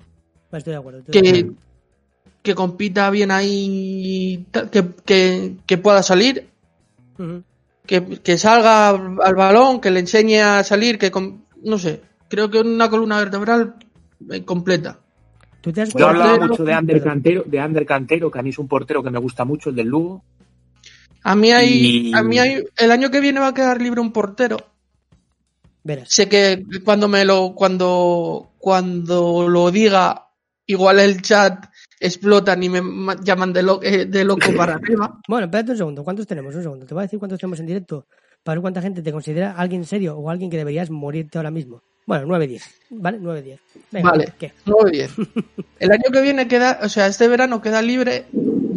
[0.53, 1.01] estoy de acuerdo.
[1.01, 1.57] estoy de que, acuerdo.
[2.43, 6.49] que compita bien ahí, que, que, que pueda salir,
[7.85, 11.11] que, que salga al balón, que le enseñe a salir, que
[11.62, 13.74] no sé, creo que una columna vertebral
[14.31, 15.01] eh, completa.
[15.61, 17.03] ¿Tú te has Yo hablaba mucho de Ander.
[17.03, 19.76] Cantero, de Ander Cantero, que a mí es un portero que me gusta mucho, el
[19.76, 20.24] del Lugo.
[21.23, 21.68] A mí hay,
[22.11, 24.57] Y- a mí hay, el año que viene va a quedar libre un portero.
[25.83, 26.09] Verás.
[26.11, 30.27] Sé que cuando me lo, cuando, cuando lo diga,
[30.66, 31.66] igual el chat
[31.99, 35.18] explotan y me ma- llaman de, lo- eh, de loco para arriba.
[35.29, 36.05] Bueno, espérate un segundo.
[36.05, 36.55] ¿Cuántos tenemos?
[36.55, 36.87] Un segundo.
[36.87, 38.07] Te voy a decir cuántos tenemos en directo
[38.43, 41.83] para ver cuánta gente te considera alguien serio o alguien que deberías morirte ahora mismo.
[42.07, 42.62] Bueno, 9-10.
[42.91, 43.18] ¿Vale?
[43.21, 43.59] 9-10.
[43.91, 44.33] Venga, Vale.
[44.39, 44.53] ¿qué?
[44.66, 45.29] 9-10.
[45.79, 48.27] El año que viene queda, o sea, este verano queda libre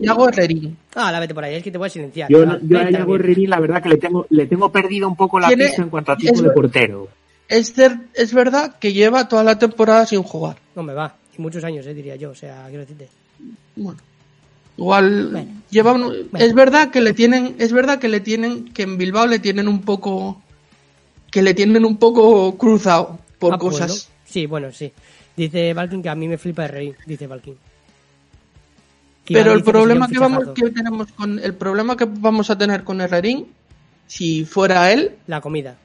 [0.04, 0.78] Yago Herrerín.
[0.95, 1.56] Ah, la vete por ahí.
[1.56, 2.30] Es que te voy a silenciar.
[2.30, 2.95] Yo, Ah, yo a bien.
[3.10, 6.12] Herrerín, la verdad que le tengo, le tengo perdido un poco la pista en cuanto
[6.12, 7.08] a tipo es- de portero.
[7.47, 7.74] Es,
[8.14, 10.58] es verdad que lleva toda la temporada sin jugar.
[10.76, 11.16] No me va.
[11.38, 12.32] Y muchos años, eh, diría yo.
[12.32, 13.10] O sea, quiero decirte.
[13.76, 13.99] Bueno,
[14.78, 15.51] igual Bueno.
[15.70, 19.28] lleva un- es verdad que le tienen, es verdad que le tienen, que en Bilbao
[19.28, 20.41] le tienen un poco,
[21.32, 23.89] que le tienen un poco cruzado por Ah, pues, cosas.
[24.10, 24.14] ¿no?
[24.26, 24.91] Sí, bueno, sí.
[25.36, 27.56] Dice Valkin que a mí me flipa RI, dice Valkin.
[29.28, 32.99] Pero el problema que vamos que tenemos con el problema que vamos a tener con
[33.01, 33.47] Herrerín,
[34.07, 35.78] si fuera él, La comida.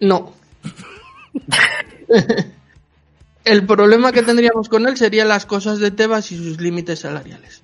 [0.00, 0.32] no.
[3.44, 7.62] el problema que tendríamos con él serían las cosas de Tebas y sus límites salariales.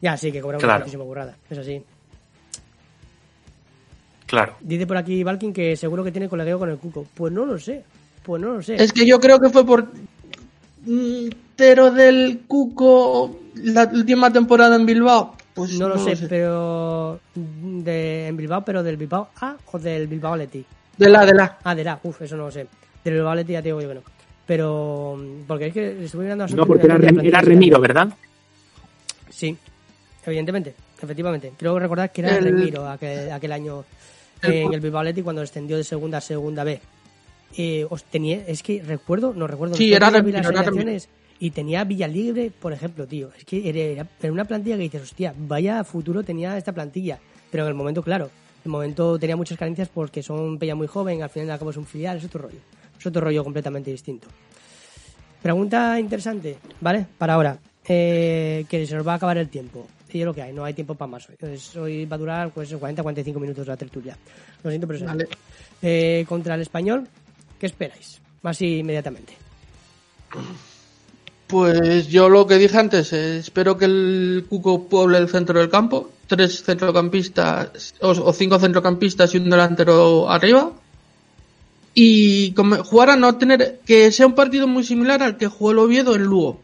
[0.00, 0.80] Ya, sí, que cobra una Claro.
[0.80, 1.36] muchísima burrada.
[1.48, 1.82] Es así.
[4.26, 4.56] Claro.
[4.60, 7.06] Dice por aquí Valkin que seguro que tiene colegueo con el Cuco.
[7.14, 7.84] Pues no lo sé.
[8.22, 8.76] Pues no lo sé.
[8.82, 9.88] Es que yo creo que fue por
[11.62, 15.36] mm, Tero del Cuco la última temporada en Bilbao.
[15.54, 20.34] Pues no lo sé, pero de, en Bilbao, pero del Bilbao A o del Bilbao
[20.36, 20.64] Leti.
[20.96, 21.58] De la, de la.
[21.62, 22.66] Ah, de la, uff, eso no lo sé.
[23.04, 24.00] Del Bilbao Leti ya te digo yo que no.
[24.46, 27.78] Pero, porque es que estuve mirando las No, porque era, Rem- era Remiro.
[27.80, 28.08] ¿verdad?
[29.30, 29.56] Sí,
[30.26, 31.52] evidentemente, efectivamente.
[31.56, 33.84] Creo recordar que era El- Remiro aquel, aquel año
[34.42, 36.80] El- en el Bilbao Athletic cuando descendió de segunda a segunda B.
[37.56, 39.74] Eh, os tenía, es que recuerdo, no recuerdo.
[39.76, 41.08] Sí, no era Remiro, las era alineaciones
[41.38, 43.30] Y tenía Villalibre, por ejemplo, tío.
[43.36, 47.18] Es que era, era una plantilla que dices, hostia, vaya futuro tenía esta plantilla.
[47.50, 50.86] Pero en el momento, claro, en el momento tenía muchas carencias porque son Peña muy
[50.86, 52.60] joven, al final acabas un filial, es otro rollo.
[52.98, 54.28] Es otro rollo completamente distinto.
[55.42, 57.06] Pregunta interesante, ¿vale?
[57.18, 57.58] Para ahora.
[57.88, 59.88] Eh, que se nos va a acabar el tiempo.
[60.12, 61.34] Y es lo que hay, no hay tiempo para más hoy.
[61.40, 64.16] Entonces, hoy va a durar pues 40-45 minutos la tertulia.
[64.62, 65.04] Lo siento, pero es.
[65.04, 65.28] Vale.
[65.80, 67.08] Eh, contra el español,
[67.58, 68.20] ¿qué esperáis?
[68.42, 69.34] Más inmediatamente.
[71.52, 75.68] Pues yo lo que dije antes, eh, espero que el Cuco pueble el centro del
[75.68, 80.72] campo, tres centrocampistas o, o cinco centrocampistas y un delantero arriba.
[81.92, 85.72] Y come- jugar a no tener que sea un partido muy similar al que jugó
[85.72, 86.58] el Oviedo en Lugo.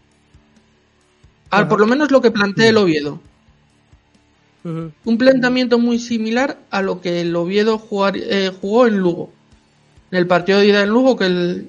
[1.51, 1.69] Al, Ajá.
[1.69, 3.21] por lo menos lo que plantea el Oviedo.
[4.65, 9.31] Un planteamiento muy similar a lo que el Oviedo jugar- eh, jugó en Lugo.
[10.11, 11.69] En el partido de ida en Lugo, que el-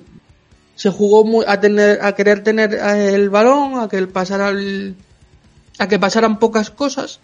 [0.80, 4.48] se jugó muy, a, tener, a querer tener eh, el balón, a que el pasara
[4.48, 4.96] el-
[5.78, 7.20] a que pasaran pocas cosas.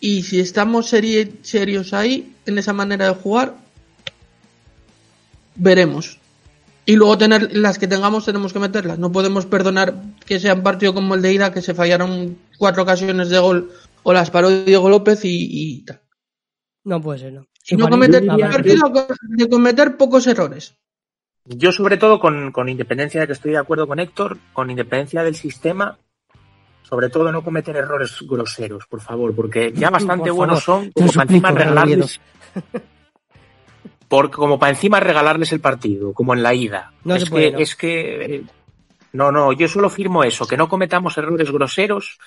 [0.00, 3.56] Y si estamos seri- serios ahí, en esa manera de jugar,
[5.54, 6.18] veremos.
[6.86, 8.98] Y luego tener las que tengamos tenemos que meterlas.
[8.98, 12.84] No podemos perdonar que sea un partido como el de ida, que se fallaron cuatro
[12.84, 13.70] ocasiones de gol
[14.02, 16.00] o las paró Diego López y, y tal.
[16.84, 17.46] No puede ser, ¿no?
[17.90, 18.22] Cometer
[18.52, 18.74] partido
[19.36, 20.74] de cometer pocos errores.
[21.48, 25.22] Yo sobre todo con, con independencia de que estoy de acuerdo con Héctor, con independencia
[25.22, 25.96] del sistema,
[26.82, 30.92] sobre todo no cometer errores groseros, por favor, porque ya bastante Por buenos favor, son
[30.92, 32.20] como para encima regalarles
[34.08, 36.92] por, como para encima regalarles el partido, como en la ida.
[37.04, 37.58] No es puede, que, ¿no?
[37.58, 38.44] es que
[39.12, 42.18] no, no, yo solo firmo eso, que no cometamos errores groseros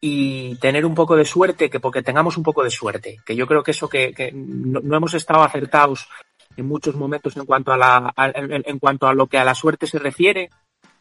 [0.00, 3.46] y tener un poco de suerte, que porque tengamos un poco de suerte, que yo
[3.46, 6.08] creo que eso que, que no, no hemos estado acertados
[6.56, 9.44] en muchos momentos en cuanto a la a- en, en cuanto a lo que a
[9.44, 10.50] la suerte se refiere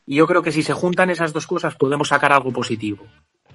[0.05, 3.05] y yo creo que si se juntan esas dos cosas podemos sacar algo positivo.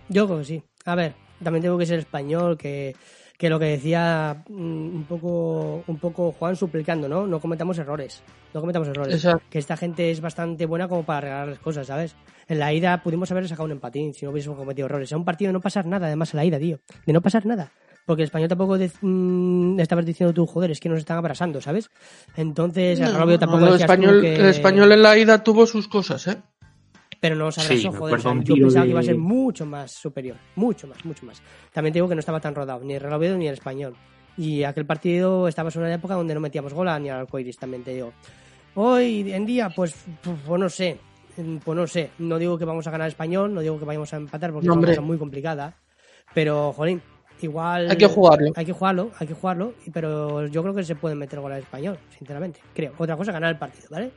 [0.08, 0.62] Yo creo que sí.
[0.86, 2.96] A ver, también tengo que ser español, que,
[3.36, 7.26] que lo que decía mm, un poco, un poco Juan suplicando, ¿no?
[7.26, 8.22] No cometamos errores.
[8.54, 9.14] No cometamos errores.
[9.16, 9.42] Exacto.
[9.50, 12.16] Que esta gente es bastante buena como para regalarles cosas, ¿sabes?
[12.48, 15.10] En la ida pudimos haber sacado un empatín si no hubiésemos cometido errores.
[15.12, 16.78] Es un partido de no pasar nada, además, en la ida, tío.
[17.04, 17.70] De no pasar nada.
[18.08, 21.60] Porque el español tampoco de, mm, estabas diciendo tú, joder, es que nos están abrasando,
[21.60, 21.90] ¿sabes?
[22.38, 25.66] Entonces, el No, Robio tampoco no, el, español, que- el español en la ida tuvo
[25.66, 26.38] sus cosas, ¿eh?
[27.20, 28.14] pero no nos Sí, abrazó, me joder.
[28.14, 30.36] o sea, yo pensaba de- que iba a ser mucho más superior.
[30.56, 31.42] Mucho más, mucho más.
[31.70, 33.94] También te digo que no estaba tan rodado, ni el Real Oviedo ni el español.
[34.38, 37.84] Y aquel partido estabas en una época donde no metíamos gola ni al arcoiris, también
[37.84, 38.14] te digo.
[38.74, 40.96] Hoy en día, pues, pues, pues no sé.
[41.36, 42.10] Pues no sé.
[42.20, 44.66] No digo que vamos a ganar el español, no digo que vayamos a empatar porque
[44.66, 45.76] No, es una cosa muy complicada.
[46.34, 47.02] Pero, jolín,
[47.44, 47.90] igual.
[47.90, 48.52] Hay que jugarlo.
[48.54, 49.74] Hay que jugarlo, hay que jugarlo.
[49.92, 52.60] Pero yo creo que se puede meter gol al español, sinceramente.
[52.74, 52.92] Creo.
[52.98, 54.10] Otra cosa, ganar el partido, ¿vale?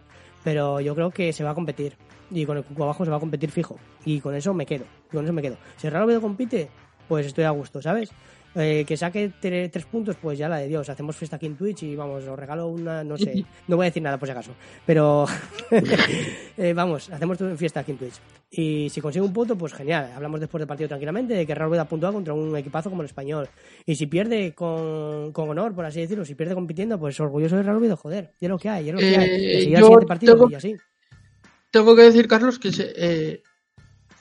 [0.44, 1.94] Pero yo creo que se va a competir.
[2.32, 3.78] Y con el cuco abajo se va a competir fijo.
[4.06, 4.86] Y con eso me quedo.
[5.10, 5.58] Y con eso me quedo.
[5.78, 6.70] Si el Real Oviedo compite,
[7.08, 8.12] pues estoy a gusto, ¿sabes?
[8.54, 10.90] Eh, que saque tre- tres puntos, pues ya la de Dios.
[10.90, 13.90] Hacemos fiesta aquí en Twitch y vamos, os regalo una, no sé, no voy a
[13.90, 14.52] decir nada por si acaso.
[14.86, 15.26] Pero
[16.58, 18.16] eh, vamos, hacemos fiesta aquí en Twitch.
[18.54, 20.12] Y si consigue un punto, pues genial.
[20.14, 23.02] Hablamos después del partido tranquilamente de que Real Oviedo ha puntuado contra un equipazo como
[23.02, 23.48] el español.
[23.86, 27.64] Y si pierde con, con honor, por así decirlo, si pierde compitiendo, pues orgulloso de
[27.64, 28.32] Real Oviedo, joder.
[28.42, 29.30] Y es lo que hay, y es lo que hay.
[29.30, 30.76] Eh, yo siguiente partido tengo- y así.
[31.72, 33.44] Tengo que decir, Carlos, que se, eh,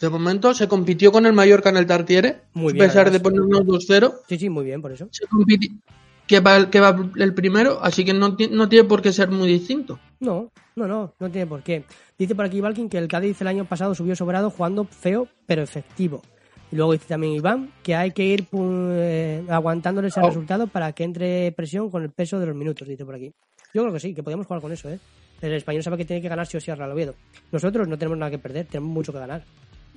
[0.00, 3.60] de momento se compitió con el Mallorca en el Tartiere, Muy a pesar de ponernos
[3.66, 4.14] 2-0.
[4.28, 5.08] Sí, sí, muy bien, por eso.
[5.10, 5.78] Se compiti-
[6.26, 9.30] que va, el- que va el primero, así que no, no tiene por qué ser
[9.30, 9.98] muy distinto.
[10.20, 11.84] No, no, no, no tiene por qué.
[12.16, 15.62] Dice por aquí Valkin que el Cádiz el año pasado subió sobrado jugando feo pero
[15.62, 16.22] efectivo.
[16.70, 20.26] Y luego dice también Iván que hay que ir eh, aguantándoles el Oh.
[20.28, 23.32] resultado para que entre presión con el peso de los minutos, dice por aquí.
[23.74, 25.00] Yo creo que sí, que podemos jugar con eso, ¿eh?
[25.40, 27.14] El español sabe que tiene que ganar sí o sí al Real Oviedo.
[27.50, 29.42] Nosotros no tenemos nada que perder, tenemos mucho que ganar.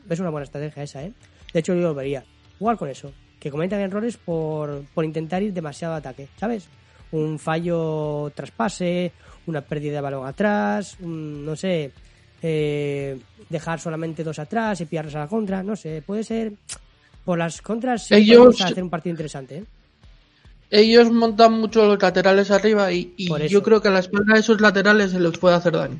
[0.09, 1.11] Es una buena estrategia esa, ¿eh?
[1.53, 2.23] De hecho, yo lo vería.
[2.59, 3.11] Jugar con eso.
[3.39, 6.67] Que cometan errores por, por intentar ir demasiado ataque, ¿sabes?
[7.11, 9.11] Un fallo tras pase,
[9.47, 11.91] una pérdida de balón atrás, un- no sé,
[12.41, 16.53] eh, dejar solamente dos atrás y pillarlos a la contra, no sé, puede ser.
[17.25, 19.63] Por las contras sí Ellos- hacer un partido interesante, ¿eh?
[20.75, 23.13] Ellos montan mucho los laterales arriba y,
[23.47, 25.99] yo creo que a la espalda de esos laterales se les puede hacer daño.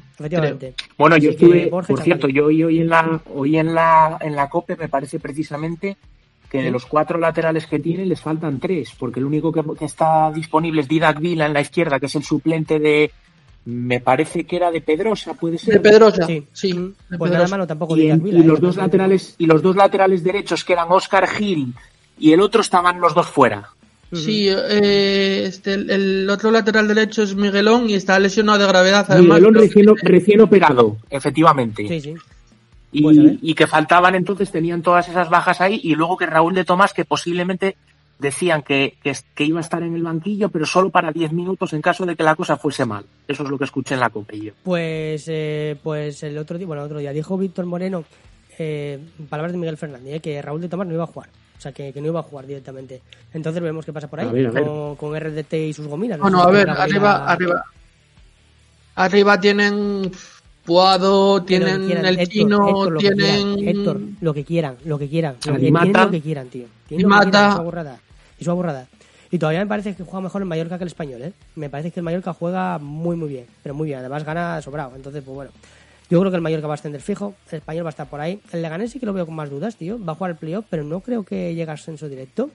[0.97, 4.49] Bueno, yo estuve, por cierto, yo hoy, hoy en la hoy en la en la
[4.49, 5.95] COPE me parece precisamente
[6.49, 9.85] que de los cuatro laterales que tienen les faltan tres, porque el único que, que
[9.85, 13.11] está disponible es Didac Vila en la izquierda, que es el suplente de
[13.65, 15.75] me parece que era de Pedrosa, puede ser.
[15.75, 16.71] De Pedrosa, Sí, sí.
[16.71, 17.51] De Pues nada Pedrosa.
[17.51, 18.45] malo tampoco y, digas en- Vila, y ¿eh?
[18.45, 21.75] los dos laterales y los dos laterales derechos que eran Oscar Gil
[22.17, 23.69] y el otro estaban los dos fuera.
[24.15, 29.05] Sí, eh, este, el, otro lateral derecho es Miguelón y está lesionado de gravedad.
[29.09, 31.87] Además, Miguelón recién, que- recién operado, efectivamente.
[31.87, 32.13] Sí, sí.
[32.91, 36.63] y, Pues, que faltaban entonces, tenían todas esas bajas ahí, y luego que Raúl de
[36.65, 37.75] Tomás, que posiblemente
[38.19, 41.73] decían que, que, que iba a estar en el banquillo, pero solo para 10 minutos
[41.73, 43.03] en caso de que la cosa fuese mal.
[43.27, 44.53] Eso es lo que escuché en la copilla.
[44.63, 48.05] Pues, eh, pues el otro día, bueno, el otro día dijo Víctor Moreno,
[48.59, 48.99] eh,
[49.29, 51.29] palabras de Miguel Fernández, eh, que Raúl de Tomás no iba a jugar.
[51.63, 53.01] O sea, que, que no iba a jugar directamente.
[53.33, 54.65] Entonces veremos qué pasa por ahí A ver, a ver.
[54.65, 56.17] Con, con RDT y sus gominas.
[56.17, 57.63] No Bueno, a ver, arriba, arriba.
[58.95, 60.11] Arriba tienen
[60.65, 62.05] Puado, tienen quieran.
[62.05, 63.55] el Héctor, chino, Héctor, lo que tienen.
[63.55, 63.77] quieran.
[63.77, 65.35] Héctor, lo que quieran, lo que quieran.
[65.45, 66.65] Lo que, tienen lo que quieran, tío.
[66.89, 67.47] Tienen Y lo que quieran, Mata.
[67.47, 67.99] es una burrada.
[68.41, 68.87] Es una burrada.
[69.31, 71.31] Y todavía me parece que juega mejor el Mallorca que el español, ¿eh?
[71.55, 73.45] Me parece que el Mallorca juega muy, muy bien.
[73.63, 73.99] Pero muy bien.
[73.99, 74.91] Además gana sobrado.
[74.97, 75.51] Entonces, pues bueno.
[76.09, 77.35] Yo creo que el Mallorca va a ascender fijo.
[77.49, 78.39] El español va a estar por ahí.
[78.51, 80.03] El Leganés sí que lo veo con más dudas, tío.
[80.03, 82.51] Va a jugar el playoff, pero no creo que llegue a ascenso directo.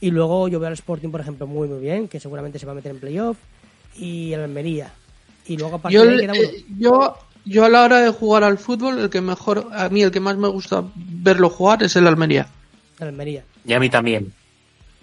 [0.00, 2.08] Y luego yo veo al Sporting, por ejemplo, muy, muy bien.
[2.08, 3.36] Que seguramente se va a meter en playoff.
[3.96, 4.92] Y el Almería.
[5.46, 6.42] Y luego a Yo, de ahí queda uno.
[6.42, 10.02] eh, yo, yo a la hora de jugar al fútbol, el que mejor, a mí
[10.02, 12.46] el que más me gusta verlo jugar es el Almería.
[12.98, 13.44] El Almería.
[13.64, 14.32] Y a mí también.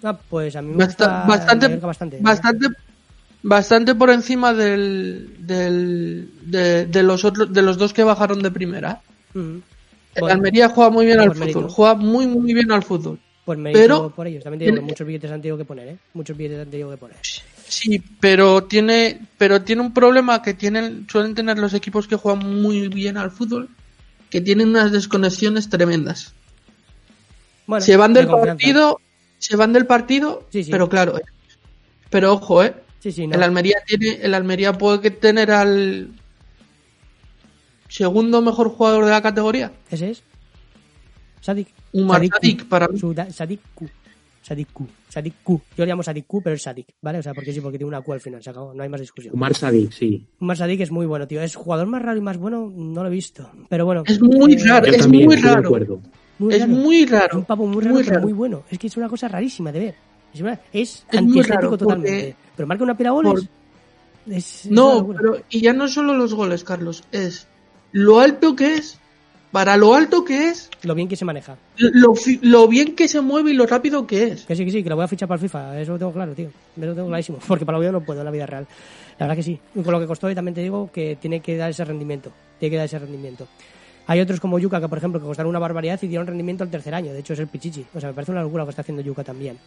[0.02, 2.16] Ah, pues a mí me gusta el bastante, Mallorca bastante.
[2.16, 2.20] ¿eh?
[2.20, 2.66] bastante,
[3.42, 8.50] bastante por encima del, del de, de los otros, de los dos que bajaron de
[8.50, 9.00] primera.
[9.34, 9.60] Ujú.
[10.14, 13.18] El Bueno, Almería juega muy bien por al fútbol, juega muy muy bien al fútbol.
[13.44, 14.44] Pues mérito pero- por ellos.
[14.44, 15.96] También te digo que tiene- muchos billetes han tenido que poner, ¿eh?
[16.14, 17.16] Muchos billetes han tenido que poner.
[17.66, 22.60] Sí, pero tiene, pero tiene un problema que tienen, suelen tener los equipos que juegan
[22.62, 23.68] muy bien al fútbol,
[24.30, 26.34] que tienen unas desconexiones tremendas.
[27.66, 29.00] Bueno, se van de del partido,
[29.38, 30.70] se van del partido, Sí, sí.
[30.70, 31.22] pero claro, eh,
[32.10, 33.34] pero ojo, eh, Sí, sí, no.
[33.34, 36.08] el Almería tiene, el Almería puede que tener al
[37.88, 40.22] segundo mejor jugador de la categoría, Ese es.
[41.40, 41.68] Sadik.
[41.92, 42.98] Umar Sadik para mí.
[43.30, 43.88] Sadik Q.
[44.40, 44.86] Sadik Q.
[45.08, 45.60] Sadik Q.
[45.76, 47.18] Yo le llamo Sadik Q, pero es Sadik, ¿vale?
[47.18, 49.00] O sea, porque sí, porque tiene una Q al final, se acabó, no hay más
[49.00, 49.34] discusión.
[49.34, 50.24] Umar Sadik, sí.
[50.40, 51.42] Umar Sadik es muy bueno, tío.
[51.42, 53.50] Es jugador más raro y más bueno, no lo he visto.
[53.68, 54.04] Pero bueno.
[54.06, 55.66] Es muy eh, raro, es también, muy raro.
[55.66, 56.00] acuerdo.
[56.38, 56.72] muy Es raro.
[56.72, 57.38] muy Es raro.
[57.38, 58.62] un pavo muy raro, muy pero muy bueno.
[58.70, 59.94] Es que es una cosa rarísima de ver.
[60.32, 62.36] Es, una- es Es antiestético totalmente.
[62.56, 63.32] Pero marca una pila goles.
[64.26, 67.48] por- Es, No, pero y ya no solo los goles, Carlos, es
[67.90, 68.98] lo alto que es,
[69.50, 71.56] para lo alto que es, Lo bien que se maneja.
[71.76, 74.44] lo, lo bien que se mueve y lo rápido que es.
[74.46, 75.80] Que sí, que sí, que lo voy a fichar para el FIFA.
[75.80, 76.48] Eso lo tengo claro, tío.
[76.76, 77.38] Eso lo tengo clarísimo.
[77.48, 78.66] Porque para lo video no puedo en la vida real.
[79.18, 79.58] La verdad que sí.
[79.74, 82.30] Y con lo que costó, y también te digo que tiene que dar ese rendimiento.
[82.60, 83.46] Tiene que dar ese rendimiento.
[84.06, 86.70] Hay otros como Yuka que, por ejemplo, que costaron una barbaridad y dieron rendimiento al
[86.70, 87.12] tercer año.
[87.12, 87.84] De hecho, es el Pichichi.
[87.94, 89.58] O sea, me parece una locura lo que está haciendo Yuka también.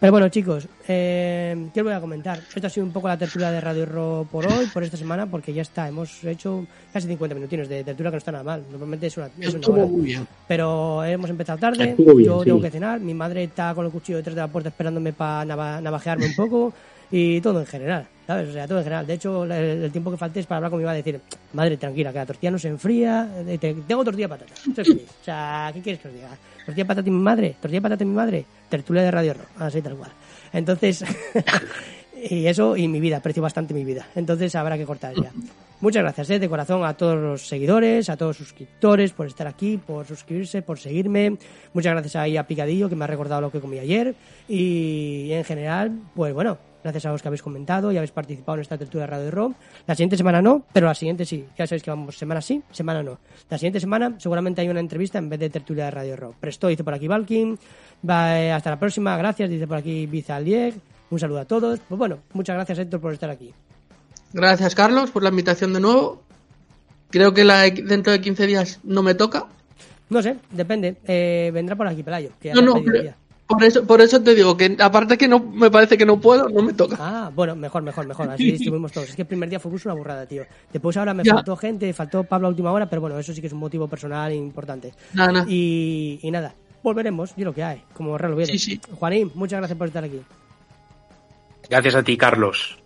[0.00, 2.40] Pero bueno, chicos, eh, ¿qué os voy a comentar?
[2.54, 5.26] Esta ha sido un poco la tertulia de Radio Ro por hoy, por esta semana,
[5.26, 5.88] porque ya está.
[5.88, 8.62] Hemos hecho casi 50 minutines de tertulia que no está nada mal.
[8.70, 9.82] Normalmente es una, es una hora.
[9.82, 10.28] Estuvo muy bien.
[10.46, 12.44] Pero hemos empezado tarde, bien, yo sí.
[12.44, 15.44] tengo que cenar, mi madre está con el cuchillo detrás de la puerta esperándome para
[15.44, 16.72] navajearme un poco
[17.10, 18.48] y todo en general, ¿sabes?
[18.48, 19.06] O sea, todo en general.
[19.06, 21.20] De hecho, el, tiempo que falte es para hablar con mi madre y decir,
[21.52, 24.54] madre, tranquila, que la tortilla no se enfría, eh, te- tengo tortilla de patata.
[24.80, 26.28] O sea, ¿qué quieres que os diga?
[26.66, 29.34] Tortilla de patata y mi madre, tortilla de patata y mi madre, tertulia de Radio
[29.34, 30.10] Rock, así tal cual.
[30.52, 31.04] Entonces,
[32.30, 34.06] y eso y mi vida, aprecio bastante mi vida.
[34.14, 35.30] Entonces habrá que cortar ya.
[35.80, 39.46] Muchas gracias eh, de corazón a todos los seguidores, a todos los suscriptores por estar
[39.46, 41.36] aquí, por suscribirse, por seguirme.
[41.72, 44.14] Muchas gracias ahí a Picadillo que me ha recordado lo que comí ayer.
[44.48, 48.62] Y en general, pues bueno, gracias a los que habéis comentado y habéis participado en
[48.62, 49.54] esta tertulia de Radio Rom.
[49.86, 51.44] La siguiente semana no, pero la siguiente sí.
[51.56, 53.18] Ya sabéis que vamos semana sí, semana no.
[53.50, 56.34] La siguiente semana seguramente hay una entrevista en vez de tertulia de Radio Rom.
[56.38, 57.58] Presto, dice por aquí Valkin.
[58.08, 60.74] Va, hasta la próxima, gracias, dice por aquí Bizalieg.
[61.10, 61.80] Un saludo a todos.
[61.88, 63.52] Pues bueno, muchas gracias Héctor por estar aquí.
[64.32, 66.22] Gracias, Carlos, por la invitación de nuevo.
[67.10, 69.46] Creo que la, dentro de 15 días no me toca.
[70.10, 70.96] No sé, depende.
[71.06, 72.30] Eh, vendrá por aquí Pelayo.
[72.40, 73.14] Que ya No, no, pero-.
[73.48, 76.48] Por eso, por eso te digo que aparte que no me parece que no puedo,
[76.48, 76.96] no me toca.
[77.00, 78.28] Ah, bueno, mejor, mejor, mejor.
[78.30, 79.08] Así distribuimos todos.
[79.08, 80.44] Es que el primer día fue una burrada, tío.
[80.72, 81.34] Después ahora me Ya.
[81.34, 83.88] faltó gente, faltó Pablo a última hora, pero bueno, eso sí que es un motivo
[83.88, 84.92] personal importante.
[85.14, 85.46] Nada, nada.
[85.48, 88.52] Y, y nada, volveremos, y lo que hay, como Real Oviedo.
[88.52, 88.80] Sí, sí.
[88.92, 90.20] Juanín, muchas gracias por estar aquí.
[91.70, 92.78] Gracias a ti, Carlos.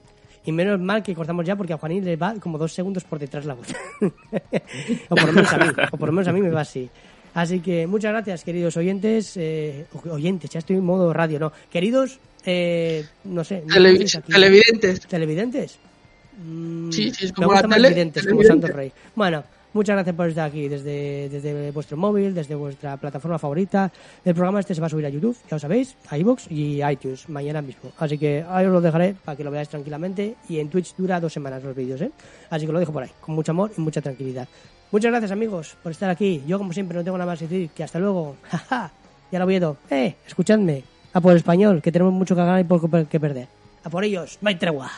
[0.45, 3.19] Y menos mal que cortamos ya porque a Juanín le va como dos segundos por
[3.19, 3.69] detrás la voz.
[5.09, 6.91] o por lo menos a mí, o por lo menos a mí me va así.
[7.35, 9.37] Así que muchas gracias, queridos oyentes.
[9.37, 11.53] eh, oyentes, ya estoy en modo radio, ¿no?
[11.71, 13.63] Queridos, eh, no sé.
[14.33, 15.01] televidentes.
[15.07, 15.79] ¿Televidentes?
[16.45, 18.43] Mm, Sí, sí, es me como gustan la más tele, videntes, como.
[18.43, 18.93] Santos Rey.
[19.15, 23.91] Bueno, muchas gracias por estar aquí desde, desde vuestro móvil, desde vuestra plataforma favorita.
[24.25, 26.83] El programa este se va a subir a YouTube, ya lo sabéis, a iVoox y
[26.83, 27.93] a iTunes mañana mismo.
[27.99, 30.35] Así que ahí os lo dejaré para que lo veáis tranquilamente.
[30.49, 32.11] Y en Twitch dura dos semanas los vídeos, ¿eh?
[32.51, 34.49] Así que lo dejo por ahí, con mucho amor y mucha tranquilidad.
[34.93, 36.43] Muchas gracias, amigos, por estar aquí.
[36.47, 38.37] Yo, como siempre, no tengo nada más que decir que hasta luego.
[38.51, 38.91] Jaja,
[39.31, 39.79] ya lo viedo.
[39.89, 40.85] Eh, escuchadme.
[41.15, 43.49] A por el español, que tenemos mucho que ganar y poco que perder.
[43.85, 44.91] A por ellos, no hay tregua.